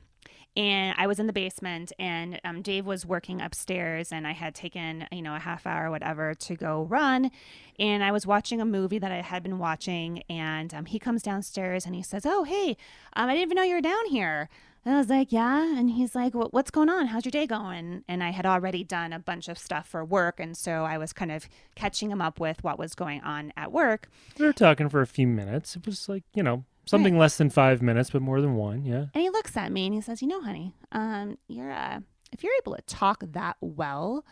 and 0.57 0.93
I 0.97 1.07
was 1.07 1.19
in 1.19 1.27
the 1.27 1.33
basement, 1.33 1.91
and 1.97 2.39
um, 2.43 2.61
Dave 2.61 2.85
was 2.85 3.05
working 3.05 3.41
upstairs, 3.41 4.11
and 4.11 4.27
I 4.27 4.33
had 4.33 4.53
taken 4.55 5.07
you 5.11 5.21
know 5.21 5.35
a 5.35 5.39
half 5.39 5.65
hour, 5.65 5.89
whatever, 5.89 6.33
to 6.33 6.55
go 6.55 6.83
run, 6.83 7.31
and 7.79 8.03
I 8.03 8.11
was 8.11 8.27
watching 8.27 8.59
a 8.61 8.65
movie 8.65 8.99
that 8.99 9.11
I 9.11 9.21
had 9.21 9.43
been 9.43 9.59
watching, 9.59 10.23
and 10.29 10.73
um, 10.73 10.85
he 10.85 10.99
comes 10.99 11.21
downstairs 11.23 11.85
and 11.85 11.95
he 11.95 12.03
says, 12.03 12.25
"Oh, 12.25 12.43
hey, 12.43 12.75
um, 13.15 13.29
I 13.29 13.33
didn't 13.33 13.43
even 13.43 13.55
know 13.55 13.63
you 13.63 13.75
were 13.75 13.81
down 13.81 14.05
here." 14.07 14.49
And 14.83 14.95
I 14.95 14.97
was 14.97 15.09
like, 15.09 15.31
"Yeah," 15.31 15.77
and 15.77 15.91
he's 15.91 16.15
like, 16.15 16.33
"What- 16.33 16.53
"What's 16.53 16.71
going 16.71 16.89
on? 16.89 17.05
How's 17.07 17.23
your 17.23 17.31
day 17.31 17.45
going?" 17.45 18.03
And 18.07 18.23
I 18.23 18.31
had 18.31 18.47
already 18.47 18.83
done 18.83 19.13
a 19.13 19.19
bunch 19.19 19.47
of 19.47 19.57
stuff 19.59 19.87
for 19.87 20.03
work, 20.03 20.39
and 20.39 20.57
so 20.57 20.85
I 20.85 20.97
was 20.97 21.13
kind 21.13 21.31
of 21.31 21.47
catching 21.75 22.09
him 22.09 22.19
up 22.19 22.39
with 22.39 22.63
what 22.63 22.79
was 22.79 22.95
going 22.95 23.21
on 23.21 23.53
at 23.55 23.71
work. 23.71 24.09
We 24.39 24.45
were 24.45 24.53
talking 24.53 24.89
for 24.89 25.01
a 25.01 25.07
few 25.07 25.27
minutes. 25.27 25.75
It 25.75 25.85
was 25.85 26.09
like 26.09 26.23
you 26.33 26.41
know 26.43 26.65
something 26.85 27.17
less 27.17 27.37
than 27.37 27.49
five 27.49 27.81
minutes, 27.81 28.09
but 28.09 28.21
more 28.21 28.41
than 28.41 28.55
one. 28.55 28.85
Yeah. 28.85 29.05
And 29.13 29.21
he 29.21 29.29
looks 29.29 29.55
at 29.57 29.71
me 29.71 29.85
and 29.85 29.95
he 29.95 30.01
says, 30.01 30.21
"You 30.21 30.27
know, 30.27 30.41
honey, 30.41 30.73
um, 30.91 31.37
you're 31.47 31.71
uh, 31.71 31.99
if 32.31 32.43
you're 32.43 32.53
able 32.61 32.75
to 32.75 32.81
talk 32.83 33.23
that 33.31 33.57
well, 33.61 34.25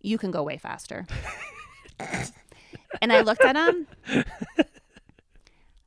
you 0.00 0.18
can 0.18 0.30
go 0.30 0.42
way 0.42 0.56
faster." 0.58 1.06
and 3.00 3.12
I 3.12 3.20
looked 3.20 3.42
at 3.44 3.56
him. 3.56 3.86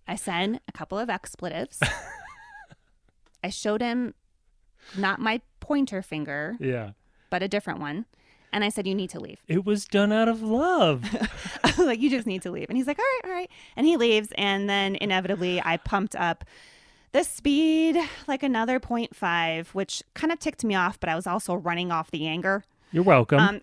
I 0.07 0.15
said 0.15 0.61
a 0.67 0.71
couple 0.71 0.97
of 0.97 1.09
expletives. 1.09 1.79
I 3.43 3.49
showed 3.49 3.81
him 3.81 4.13
not 4.97 5.19
my 5.19 5.41
pointer 5.59 6.01
finger, 6.01 6.55
Yeah. 6.59 6.91
but 7.29 7.43
a 7.43 7.47
different 7.47 7.79
one. 7.79 8.05
And 8.57 8.63
I 8.63 8.69
said, 8.69 8.87
You 8.87 8.95
need 8.95 9.11
to 9.11 9.19
leave. 9.19 9.37
It 9.47 9.65
was 9.65 9.85
done 9.85 10.11
out 10.11 10.27
of 10.27 10.41
love. 10.41 11.03
I 11.63 11.67
was 11.77 11.85
like, 11.85 11.99
You 11.99 12.09
just 12.09 12.25
need 12.25 12.41
to 12.41 12.49
leave. 12.49 12.69
And 12.69 12.75
he's 12.75 12.87
like, 12.87 12.97
All 12.97 13.05
right, 13.05 13.21
all 13.25 13.31
right. 13.31 13.51
And 13.75 13.85
he 13.85 13.97
leaves. 13.97 14.29
And 14.35 14.67
then 14.67 14.95
inevitably, 14.95 15.61
I 15.63 15.77
pumped 15.77 16.15
up 16.15 16.43
the 17.11 17.23
speed 17.23 17.99
like 18.27 18.41
another 18.41 18.79
0.5, 18.79 19.67
which 19.75 20.01
kind 20.15 20.33
of 20.33 20.39
ticked 20.39 20.65
me 20.65 20.73
off, 20.73 20.99
but 20.99 21.07
I 21.07 21.13
was 21.13 21.27
also 21.27 21.53
running 21.53 21.91
off 21.91 22.09
the 22.09 22.25
anger. 22.25 22.63
You're 22.91 23.03
welcome. 23.03 23.39
Um, 23.39 23.61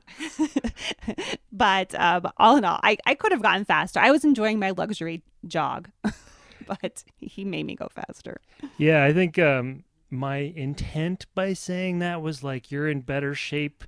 but 1.52 1.92
um, 1.96 2.30
all 2.37 2.57
in 2.57 2.64
all, 2.64 2.78
I, 2.85 2.96
I 3.04 3.16
could 3.16 3.33
have 3.33 3.42
gotten 3.42 3.64
faster. 3.64 3.98
I 3.98 4.12
was 4.12 4.24
enjoying 4.24 4.61
my 4.61 4.70
luxury 4.70 5.24
jog. 5.48 5.88
but 6.68 7.02
he 7.18 7.44
made 7.44 7.66
me 7.66 7.74
go 7.74 7.88
faster. 7.90 8.40
Yeah, 8.78 9.02
I 9.02 9.12
think 9.12 9.40
um, 9.40 9.83
my 10.09 10.37
intent 10.37 11.26
by 11.35 11.52
saying 11.52 11.98
that 11.98 12.22
was 12.22 12.44
like 12.44 12.70
you're 12.70 12.88
in 12.88 13.00
better 13.00 13.35
shape 13.35 13.83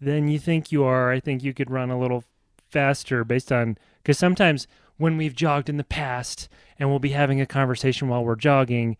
than 0.00 0.28
you 0.28 0.38
think 0.38 0.72
you 0.72 0.84
are. 0.84 1.10
I 1.10 1.20
think 1.20 1.42
you 1.42 1.54
could 1.54 1.70
run 1.70 1.90
a 1.90 1.98
little 1.98 2.24
faster 2.70 3.24
based 3.24 3.50
on 3.50 3.78
because 4.02 4.18
sometimes 4.18 4.66
when 4.96 5.16
we've 5.16 5.34
jogged 5.34 5.68
in 5.68 5.76
the 5.76 5.84
past 5.84 6.48
and 6.78 6.90
we'll 6.90 6.98
be 6.98 7.10
having 7.10 7.40
a 7.40 7.46
conversation 7.46 8.08
while 8.08 8.24
we're 8.24 8.36
jogging, 8.36 8.96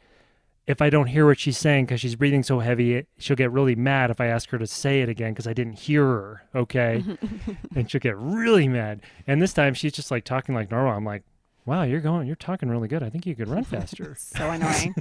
if 0.67 0.83
I 0.83 0.91
don't 0.91 1.07
hear 1.07 1.27
what 1.27 1.39
she's 1.39 1.59
saying 1.59 1.87
because 1.87 2.01
she's 2.01 2.15
breathing 2.15 2.43
so 2.43 2.61
heavy, 2.61 3.07
she'll 3.19 3.37
get 3.37 3.51
really 3.51 3.75
mad 3.75 4.11
if 4.11 4.21
I 4.21 4.27
ask 4.27 4.51
her 4.51 4.59
to 4.59 4.67
say 4.67 5.01
it 5.01 5.09
again 5.09 5.33
because 5.33 5.47
I 5.47 5.55
didn't 5.55 5.79
hear 5.79 6.05
her. 6.05 6.43
Okay. 6.55 7.05
and 7.75 7.91
she'll 7.91 8.01
get 8.01 8.17
really 8.17 8.69
mad. 8.69 9.01
And 9.27 9.41
this 9.41 9.55
time 9.55 9.75
she's 9.75 9.93
just 9.93 10.11
like 10.11 10.25
talking 10.25 10.55
like 10.55 10.71
normal. 10.71 10.93
I'm 10.93 11.05
like, 11.05 11.25
wow, 11.69 11.83
you're 11.83 12.01
going, 12.01 12.27
you're 12.27 12.35
talking 12.37 12.69
really 12.69 12.89
good. 12.89 13.03
I 13.03 13.11
think 13.11 13.27
you 13.27 13.37
could 13.37 13.49
run 13.49 13.63
faster. 13.77 14.17
so 14.19 14.51
annoying. 14.51 14.95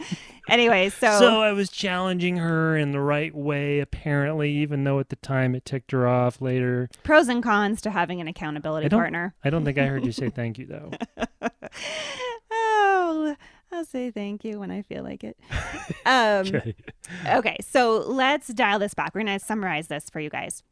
anyway, 0.50 0.90
so. 1.00 1.18
So 1.20 1.42
I 1.42 1.54
was 1.54 1.70
challenging 1.70 2.38
her 2.38 2.78
in 2.78 2.92
the 2.92 3.00
right 3.00 3.34
way, 3.34 3.80
apparently, 3.80 4.52
even 4.52 4.84
though 4.84 5.00
at 5.00 5.10
the 5.10 5.16
time 5.16 5.56
it 5.56 5.66
ticked 5.66 5.92
her 5.92 6.08
off 6.08 6.42
later. 6.42 6.90
Pros 7.04 7.28
and 7.30 7.42
cons 7.42 7.82
to 7.82 7.90
having 7.92 8.22
an 8.22 8.28
accountability 8.28 8.86
I 8.88 8.90
partner. 8.90 9.34
I 9.44 9.50
don't 9.50 9.66
think 9.66 9.78
I 9.78 9.86
heard 9.86 10.06
you 10.06 10.12
say 10.12 10.30
thank 10.36 10.58
you, 10.60 10.66
though. 10.68 10.92
oh, 12.52 13.36
I'll 13.72 13.86
say 13.86 14.12
thank 14.12 14.44
you 14.46 14.60
when 14.60 14.72
I 14.72 14.82
feel 14.82 15.04
like 15.04 15.24
it. 15.24 15.38
Um, 16.06 16.46
Okay. 16.48 16.76
okay, 17.28 17.58
so 17.62 18.00
let's 18.00 18.48
dial 18.50 18.80
this 18.80 18.94
back. 18.94 19.14
We're 19.14 19.24
going 19.24 19.40
to 19.40 19.46
summarize 19.46 19.88
this 19.88 20.10
for 20.10 20.20
you 20.20 20.30
guys. 20.30 20.64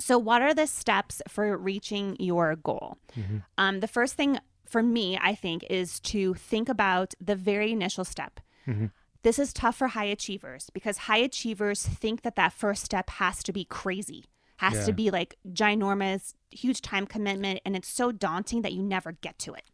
So, 0.00 0.16
what 0.16 0.42
are 0.42 0.54
the 0.54 0.66
steps 0.68 1.20
for 1.28 1.56
reaching 1.56 2.16
your 2.20 2.54
goal? 2.54 2.98
Mhm. 3.16 3.42
Um, 3.58 3.80
the 3.80 3.88
first 3.88 4.14
thing 4.14 4.38
for 4.68 4.82
me, 4.82 5.18
I 5.20 5.34
think, 5.34 5.64
is 5.70 6.00
to 6.00 6.34
think 6.34 6.68
about 6.68 7.14
the 7.20 7.34
very 7.36 7.72
initial 7.72 8.04
step. 8.04 8.40
Mhm. 8.66 8.90
This 9.22 9.38
is 9.38 9.52
tough 9.52 9.76
for 9.76 9.88
high 9.88 10.04
achievers 10.04 10.70
because 10.70 10.98
high 10.98 11.18
achievers 11.18 11.84
think 11.86 12.22
that 12.22 12.36
that 12.36 12.52
first 12.52 12.84
step 12.84 13.10
has 13.10 13.42
to 13.44 13.52
be 13.52 13.64
crazy, 13.64 14.26
has 14.58 14.74
Yeah. 14.74 14.84
to 14.86 14.92
be 14.92 15.10
like 15.10 15.36
ginormous, 15.50 16.34
huge 16.50 16.82
time 16.82 17.06
commitment, 17.06 17.60
and 17.64 17.74
it's 17.76 17.88
so 17.88 18.12
daunting 18.12 18.62
that 18.62 18.72
you 18.72 18.82
never 18.82 19.12
get 19.12 19.38
to 19.40 19.54
it. 19.54 19.64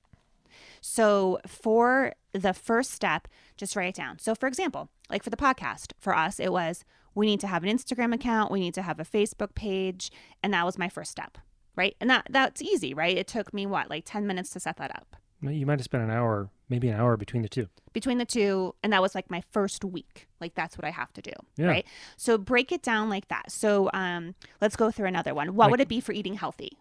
So, 0.80 1.40
for 1.46 2.14
the 2.32 2.52
first 2.52 2.90
step, 2.90 3.26
just 3.56 3.74
write 3.76 3.88
it 3.88 3.94
down. 3.94 4.18
So, 4.18 4.34
for 4.34 4.46
example, 4.46 4.90
like 5.10 5.22
for 5.22 5.30
the 5.30 5.36
podcast, 5.36 5.92
for 5.98 6.14
us, 6.16 6.38
it 6.38 6.52
was 6.52 6.84
we 7.14 7.26
need 7.26 7.40
to 7.40 7.46
have 7.46 7.62
an 7.62 7.68
Instagram 7.70 8.12
account, 8.14 8.50
we 8.50 8.60
need 8.60 8.74
to 8.74 8.82
have 8.82 8.98
a 9.00 9.04
Facebook 9.04 9.54
page, 9.54 10.10
and 10.42 10.52
that 10.52 10.64
was 10.66 10.76
my 10.78 10.88
first 10.88 11.10
step, 11.10 11.38
right? 11.76 11.96
And 12.00 12.08
that 12.10 12.26
that's 12.30 12.62
easy, 12.62 12.94
right? 12.94 13.16
It 13.16 13.26
took 13.26 13.52
me 13.54 13.66
what, 13.66 13.90
like 13.90 14.04
10 14.06 14.26
minutes 14.26 14.50
to 14.50 14.60
set 14.60 14.76
that 14.78 14.90
up 14.94 15.16
You 15.40 15.66
might 15.66 15.78
have 15.78 15.84
spent 15.84 16.02
an 16.04 16.10
hour, 16.10 16.48
maybe 16.68 16.88
an 16.88 16.98
hour 16.98 17.16
between 17.16 17.42
the 17.42 17.48
two. 17.48 17.68
between 17.92 18.18
the 18.18 18.24
two, 18.24 18.74
and 18.82 18.92
that 18.92 19.00
was 19.02 19.14
like 19.14 19.30
my 19.30 19.42
first 19.52 19.84
week. 19.84 20.26
Like 20.40 20.54
that's 20.54 20.76
what 20.78 20.84
I 20.84 20.90
have 20.90 21.12
to 21.14 21.22
do, 21.22 21.32
Yeah. 21.56 21.66
right? 21.66 21.86
So 22.16 22.36
break 22.38 22.72
it 22.72 22.82
down 22.82 23.08
like 23.08 23.28
that. 23.28 23.50
So 23.52 23.88
um, 23.92 24.34
let's 24.60 24.74
go 24.76 24.90
through 24.90 25.06
another 25.06 25.34
one. 25.34 25.48
What 25.54 25.64
Like- 25.66 25.70
would 25.72 25.80
it 25.80 25.88
be 25.88 26.00
for 26.00 26.12
eating 26.12 26.34
healthy? 26.34 26.72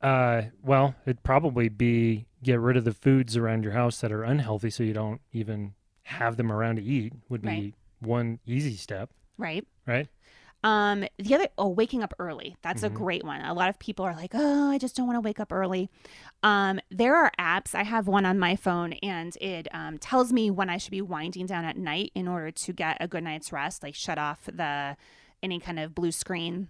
Uh, 0.00 0.42
well, 0.62 0.94
it'd 1.06 1.22
probably 1.22 1.68
be 1.68 2.26
get 2.42 2.58
rid 2.58 2.76
of 2.76 2.84
the 2.84 2.92
foods 2.92 3.36
around 3.36 3.62
your 3.62 3.72
house 3.72 4.00
that 4.00 4.10
are 4.10 4.24
unhealthy 4.24 4.68
so 4.68 4.82
you 4.82 4.92
don't 4.92 5.20
even 5.32 5.74
have 6.04 6.36
them 6.36 6.50
around 6.50 6.74
to 6.76 6.82
eat 6.82 7.12
would 7.28 7.40
be 7.42 7.48
Right. 7.48 7.74
one 8.00 8.40
easy 8.44 8.74
step, 8.74 9.10
Right. 9.38 9.64
right? 9.86 10.08
Um, 10.64 11.04
the 11.18 11.34
other, 11.34 11.48
oh, 11.58 11.68
waking 11.68 12.02
up 12.02 12.14
early. 12.20 12.56
That's 12.62 12.82
Mhm. 12.82 12.86
a 12.86 12.90
great 12.90 13.24
one. 13.24 13.40
A 13.40 13.52
lot 13.52 13.68
of 13.68 13.78
people 13.80 14.04
are 14.04 14.14
like, 14.14 14.30
oh, 14.34 14.70
I 14.70 14.78
just 14.78 14.94
don't 14.94 15.06
want 15.06 15.16
to 15.16 15.20
wake 15.20 15.40
up 15.40 15.52
early. 15.52 15.90
Um, 16.42 16.78
there 16.90 17.16
are 17.16 17.32
apps. 17.38 17.74
I 17.74 17.82
have 17.82 18.06
one 18.06 18.24
on 18.24 18.38
my 18.38 18.54
phone, 18.54 18.92
and 18.94 19.36
it 19.40 19.66
um, 19.74 19.98
tells 19.98 20.32
me 20.32 20.50
when 20.50 20.70
I 20.70 20.76
should 20.76 20.92
be 20.92 21.00
winding 21.02 21.46
down 21.46 21.64
at 21.64 21.76
night 21.76 22.12
in 22.14 22.28
order 22.28 22.50
to 22.52 22.72
get 22.72 22.96
a 23.00 23.08
good 23.08 23.24
night's 23.24 23.52
rest. 23.52 23.82
Like 23.82 23.94
shut 23.96 24.18
off 24.18 24.44
the 24.46 24.96
any 25.42 25.58
kind 25.58 25.80
of 25.80 25.94
blue 25.94 26.12
screen, 26.12 26.68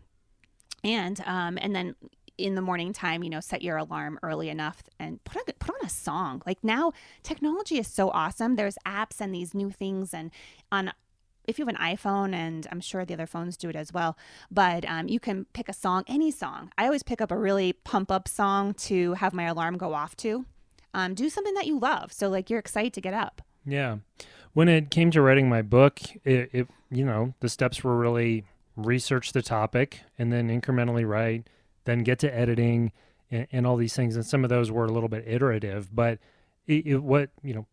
and 0.82 1.20
um, 1.26 1.58
and 1.60 1.74
then 1.76 1.94
in 2.38 2.54
the 2.54 2.62
morning 2.62 2.94
time, 2.94 3.22
you 3.22 3.28
know, 3.28 3.40
set 3.40 3.60
your 3.60 3.76
alarm 3.76 4.18
early 4.22 4.48
enough 4.48 4.82
and 4.98 5.22
put 5.24 5.36
on, 5.36 5.44
put 5.58 5.74
on 5.74 5.84
a 5.86 5.90
song. 5.90 6.40
Like 6.46 6.64
now, 6.64 6.92
technology 7.22 7.78
is 7.78 7.86
so 7.86 8.08
awesome. 8.10 8.56
There's 8.56 8.78
apps 8.86 9.20
and 9.20 9.34
these 9.34 9.52
new 9.54 9.70
things, 9.70 10.14
and 10.14 10.30
on 10.72 10.92
if 11.46 11.58
you 11.58 11.66
have 11.66 11.74
an 11.74 11.80
iPhone, 11.80 12.34
and 12.34 12.66
I'm 12.70 12.80
sure 12.80 13.04
the 13.04 13.14
other 13.14 13.26
phones 13.26 13.56
do 13.56 13.68
it 13.68 13.76
as 13.76 13.92
well, 13.92 14.16
but 14.50 14.84
um, 14.88 15.08
you 15.08 15.20
can 15.20 15.46
pick 15.52 15.68
a 15.68 15.72
song, 15.72 16.04
any 16.06 16.30
song. 16.30 16.72
I 16.78 16.84
always 16.86 17.02
pick 17.02 17.20
up 17.20 17.30
a 17.30 17.36
really 17.36 17.72
pump 17.72 18.10
up 18.10 18.28
song 18.28 18.74
to 18.74 19.14
have 19.14 19.32
my 19.32 19.44
alarm 19.44 19.78
go 19.78 19.94
off 19.94 20.16
to. 20.18 20.46
Um, 20.94 21.14
do 21.14 21.30
something 21.30 21.54
that 21.54 21.66
you 21.66 21.78
love, 21.78 22.12
so 22.12 22.28
like 22.28 22.50
you're 22.50 22.58
excited 22.58 22.92
to 22.94 23.00
get 23.00 23.14
up. 23.14 23.42
Yeah. 23.64 23.98
When 24.52 24.68
it 24.68 24.90
came 24.90 25.10
to 25.12 25.22
writing 25.22 25.48
my 25.48 25.62
book, 25.62 26.00
it, 26.24 26.50
it 26.52 26.68
you 26.90 27.04
know, 27.04 27.34
the 27.40 27.48
steps 27.48 27.82
were 27.82 27.96
really 27.96 28.44
research 28.76 29.32
the 29.32 29.42
topic 29.42 30.00
and 30.18 30.32
then 30.32 30.48
incrementally 30.48 31.08
write, 31.08 31.48
then 31.84 32.00
get 32.00 32.18
to 32.20 32.34
editing 32.34 32.92
and, 33.30 33.46
and 33.50 33.66
all 33.66 33.76
these 33.76 33.96
things. 33.96 34.14
And 34.16 34.24
some 34.26 34.44
of 34.44 34.50
those 34.50 34.70
were 34.70 34.84
a 34.84 34.92
little 34.92 35.08
bit 35.08 35.24
iterative, 35.26 35.94
but 35.94 36.18
it, 36.66 36.86
it, 36.86 36.98
what, 36.98 37.30
you 37.42 37.54
know, 37.54 37.66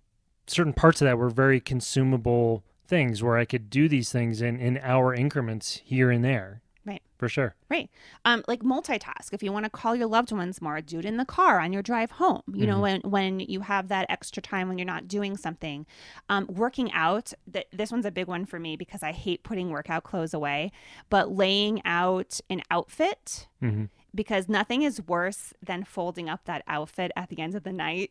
certain 0.47 0.73
parts 0.73 1.01
of 1.01 1.05
that 1.05 1.17
were 1.17 1.29
very 1.29 1.59
consumable 1.59 2.63
things 2.89 3.23
where 3.23 3.37
I 3.37 3.45
could 3.45 3.69
do 3.69 3.87
these 3.87 4.11
things 4.11 4.41
in, 4.41 4.59
in 4.59 4.79
hour 4.79 5.13
increments 5.13 5.81
here 5.85 6.09
and 6.11 6.25
there. 6.25 6.61
Right. 6.85 7.03
For 7.19 7.29
sure. 7.29 7.55
Right. 7.69 7.89
Um, 8.25 8.43
like 8.47 8.61
multitask. 8.61 9.31
If 9.31 9.43
you 9.43 9.51
want 9.51 9.65
to 9.65 9.69
call 9.69 9.95
your 9.95 10.07
loved 10.07 10.31
ones 10.31 10.59
more, 10.59 10.81
do 10.81 10.97
it 10.97 11.05
in 11.05 11.17
the 11.17 11.25
car 11.25 11.59
on 11.59 11.71
your 11.71 11.83
drive 11.83 12.11
home. 12.11 12.41
You 12.51 12.65
know, 12.65 12.79
when 12.79 13.01
when 13.01 13.39
you 13.41 13.61
have 13.61 13.89
that 13.89 14.07
extra 14.09 14.41
time 14.41 14.67
when 14.67 14.79
you're 14.79 14.87
not 14.87 15.07
doing 15.07 15.37
something. 15.37 15.85
Um, 16.29 16.47
working 16.47 16.91
out. 16.93 17.31
Th- 17.51 17.67
this 17.71 17.91
one's 17.91 18.05
a 18.05 18.11
big 18.11 18.27
one 18.27 18.45
for 18.45 18.59
me 18.59 18.75
because 18.75 19.03
I 19.03 19.11
hate 19.11 19.43
putting 19.43 19.69
workout 19.69 20.03
clothes 20.03 20.33
away. 20.33 20.71
But 21.09 21.31
laying 21.31 21.81
out 21.85 22.39
an 22.49 22.61
outfit 22.71 23.47
hmm 23.59 23.85
because 24.15 24.49
nothing 24.49 24.81
is 24.81 24.99
worse 25.03 25.53
than 25.63 25.83
folding 25.83 26.27
up 26.27 26.45
that 26.45 26.63
outfit 26.67 27.11
at 27.15 27.29
the 27.29 27.39
end 27.39 27.53
of 27.53 27.61
the 27.61 27.71
night 27.71 28.09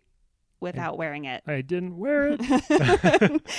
without 0.60 0.98
wearing 0.98 1.24
it. 1.24 1.42
I 1.46 1.60
didn't 1.60 1.96
wear 1.98 2.36
it. 2.38 2.40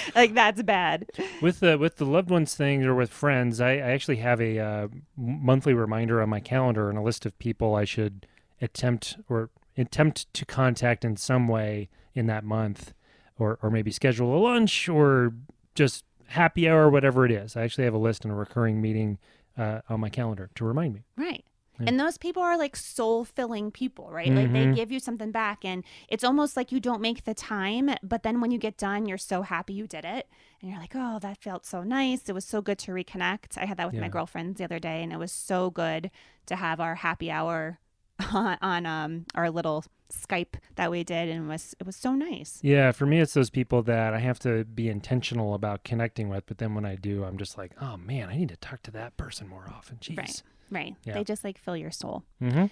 like 0.16 0.34
that's 0.34 0.62
bad. 0.64 1.10
with 1.42 1.60
the 1.60 1.78
with 1.78 1.98
the 1.98 2.06
loved 2.06 2.30
ones 2.30 2.56
thing 2.56 2.84
or 2.84 2.94
with 2.96 3.10
friends 3.10 3.62
i, 3.62 3.72
I 3.74 3.92
actually 3.92 4.18
have 4.18 4.42
a 4.42 4.60
uh, 4.60 4.88
monthly 5.18 5.74
reminder 5.74 6.22
on 6.22 6.30
my 6.30 6.40
calendar 6.40 6.90
and 6.90 6.98
a 6.98 7.02
list 7.02 7.26
of 7.26 7.38
people 7.40 7.76
i 7.76 7.86
should 7.86 8.26
attempt 8.62 9.18
or 9.30 9.50
attempt 9.78 10.32
to 10.34 10.46
contact 10.46 11.06
in 11.06 11.16
some 11.18 11.48
way 11.48 11.90
in 12.14 12.26
that 12.28 12.44
month 12.44 12.94
or 13.38 13.58
or 13.62 13.70
maybe 13.70 13.92
schedule 13.92 14.36
a 14.36 14.40
lunch 14.40 14.90
or 14.90 15.34
just 15.76 16.04
happy 16.28 16.68
hour 16.70 16.90
whatever 16.90 17.26
it 17.26 17.32
is 17.32 17.56
i 17.56 17.62
actually 17.64 17.86
have 17.86 17.94
a 17.94 17.98
list 18.00 18.24
and 18.26 18.32
a 18.34 18.36
recurring 18.36 18.82
meeting 18.82 19.18
uh, 19.58 19.82
on 19.90 20.00
my 20.00 20.10
calendar 20.10 20.50
to 20.56 20.66
remind 20.66 20.94
me 20.94 21.04
Right. 21.18 21.44
Yeah. 21.80 21.86
And 21.88 22.00
those 22.00 22.18
people 22.18 22.44
are 22.44 22.58
like 22.58 22.76
soul 22.76 23.24
filling 23.26 23.72
people, 23.72 24.10
right? 24.12 24.34
Like 24.34 24.52
they 24.52 24.66
Mhm. 24.66 24.76
give 24.76 24.92
you 24.92 25.00
something 25.00 25.32
back, 25.32 25.64
and 25.64 25.84
it's 26.08 26.24
almost 26.24 26.58
like 26.58 26.72
you 26.72 26.80
don't 26.80 27.02
make 27.02 27.24
the 27.24 27.34
time, 27.34 27.90
but 28.04 28.24
then 28.24 28.42
when 28.42 28.52
you 28.52 28.58
get 28.58 28.78
done, 28.78 29.06
you're 29.06 29.18
so 29.18 29.42
happy 29.44 29.74
you 29.74 29.88
did 29.88 30.06
it. 30.06 30.28
And 30.62 30.70
you're 30.70 30.80
like, 30.80 30.94
oh, 30.96 31.20
that 31.20 31.38
felt 31.38 31.66
so 31.66 31.84
nice. 31.84 32.28
It 32.28 32.34
was 32.34 32.46
so 32.46 32.62
good 32.62 32.78
to 32.80 32.92
reconnect. 32.92 33.58
I 33.58 33.66
had 33.66 33.78
that 33.78 33.88
with 33.88 33.96
my 33.96 34.08
Yeah. 34.08 34.10
girlfriends 34.10 34.58
the 34.58 34.66
other 34.66 34.80
day, 34.80 35.02
and 35.04 35.14
it 35.14 35.18
was 35.20 35.32
so 35.32 35.70
good 35.70 36.12
to 36.48 36.56
have 36.58 36.80
our 36.82 36.96
happy 36.96 37.32
hour 37.32 37.80
on, 38.34 38.58
on 38.62 38.86
um, 38.86 39.26
our 39.36 39.50
little 39.50 39.86
Skype 40.12 40.56
that 40.76 40.90
we 40.90 41.04
did, 41.04 41.30
and 41.30 41.46
it 41.46 41.48
was 41.48 41.76
it 41.80 41.86
was 41.86 41.96
so 41.96 42.16
nice. 42.16 42.58
yeah 42.64 42.92
for 42.92 43.06
me 43.06 43.20
it's 43.20 43.36
those 43.36 43.52
people 43.52 43.84
that 43.84 44.12
i 44.12 44.18
have 44.18 44.40
to 44.40 44.66
be 44.66 44.90
intentional 44.90 45.54
about 45.54 45.84
connecting 45.84 46.30
with 46.30 46.48
but 46.48 46.58
then 46.58 46.74
when 46.74 46.84
i 46.84 46.96
do 46.96 47.24
i'm 47.24 47.38
just 47.38 47.60
like 47.60 47.74
oh 47.80 47.96
man 47.96 48.28
i 48.28 48.36
need 48.36 48.50
to 48.50 48.56
talk 48.58 48.82
to 48.82 48.90
that 48.90 49.16
person 49.18 49.48
more 49.48 49.66
often 49.70 49.98
jeez 49.98 50.18
Right. 50.18 50.44
Right. 50.72 50.96
Yeah. 51.04 51.14
They 51.14 51.24
just 51.24 51.44
like 51.44 51.58
fill 51.58 51.78
your 51.78 51.92
soul. 51.92 52.24
mm-hmm. 52.42 52.66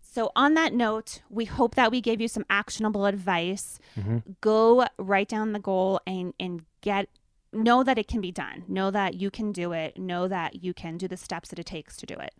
So, 0.00 0.32
on 0.34 0.54
that 0.54 0.72
note, 0.72 1.20
we 1.28 1.44
hope 1.44 1.74
that 1.74 1.90
we 1.90 2.00
gave 2.00 2.20
you 2.20 2.28
some 2.28 2.46
actionable 2.48 3.04
advice. 3.04 3.78
Mm-hmm. 3.96 4.18
Go 4.40 4.86
write 4.98 5.28
down 5.28 5.52
the 5.52 5.58
goal 5.58 6.00
and 6.06 6.32
and 6.40 6.64
get 6.80 7.08
know 7.52 7.84
that 7.84 7.98
it 7.98 8.08
can 8.08 8.20
be 8.20 8.32
done. 8.32 8.64
Know 8.68 8.90
that 8.90 9.14
you 9.14 9.30
can 9.30 9.52
do 9.52 9.72
it. 9.72 9.98
Know 9.98 10.26
that 10.28 10.62
you 10.62 10.72
can 10.74 10.96
do 10.96 11.08
the 11.08 11.16
steps 11.16 11.50
that 11.50 11.58
it 11.58 11.66
takes 11.66 11.96
to 11.98 12.06
do 12.06 12.14
it. 12.14 12.34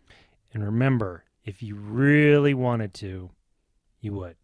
And 0.53 0.63
remember, 0.63 1.25
if 1.45 1.61
you 1.61 1.75
really 1.75 2.53
wanted 2.53 2.93
to, 2.95 3.29
you 4.01 4.13
would. 4.13 4.35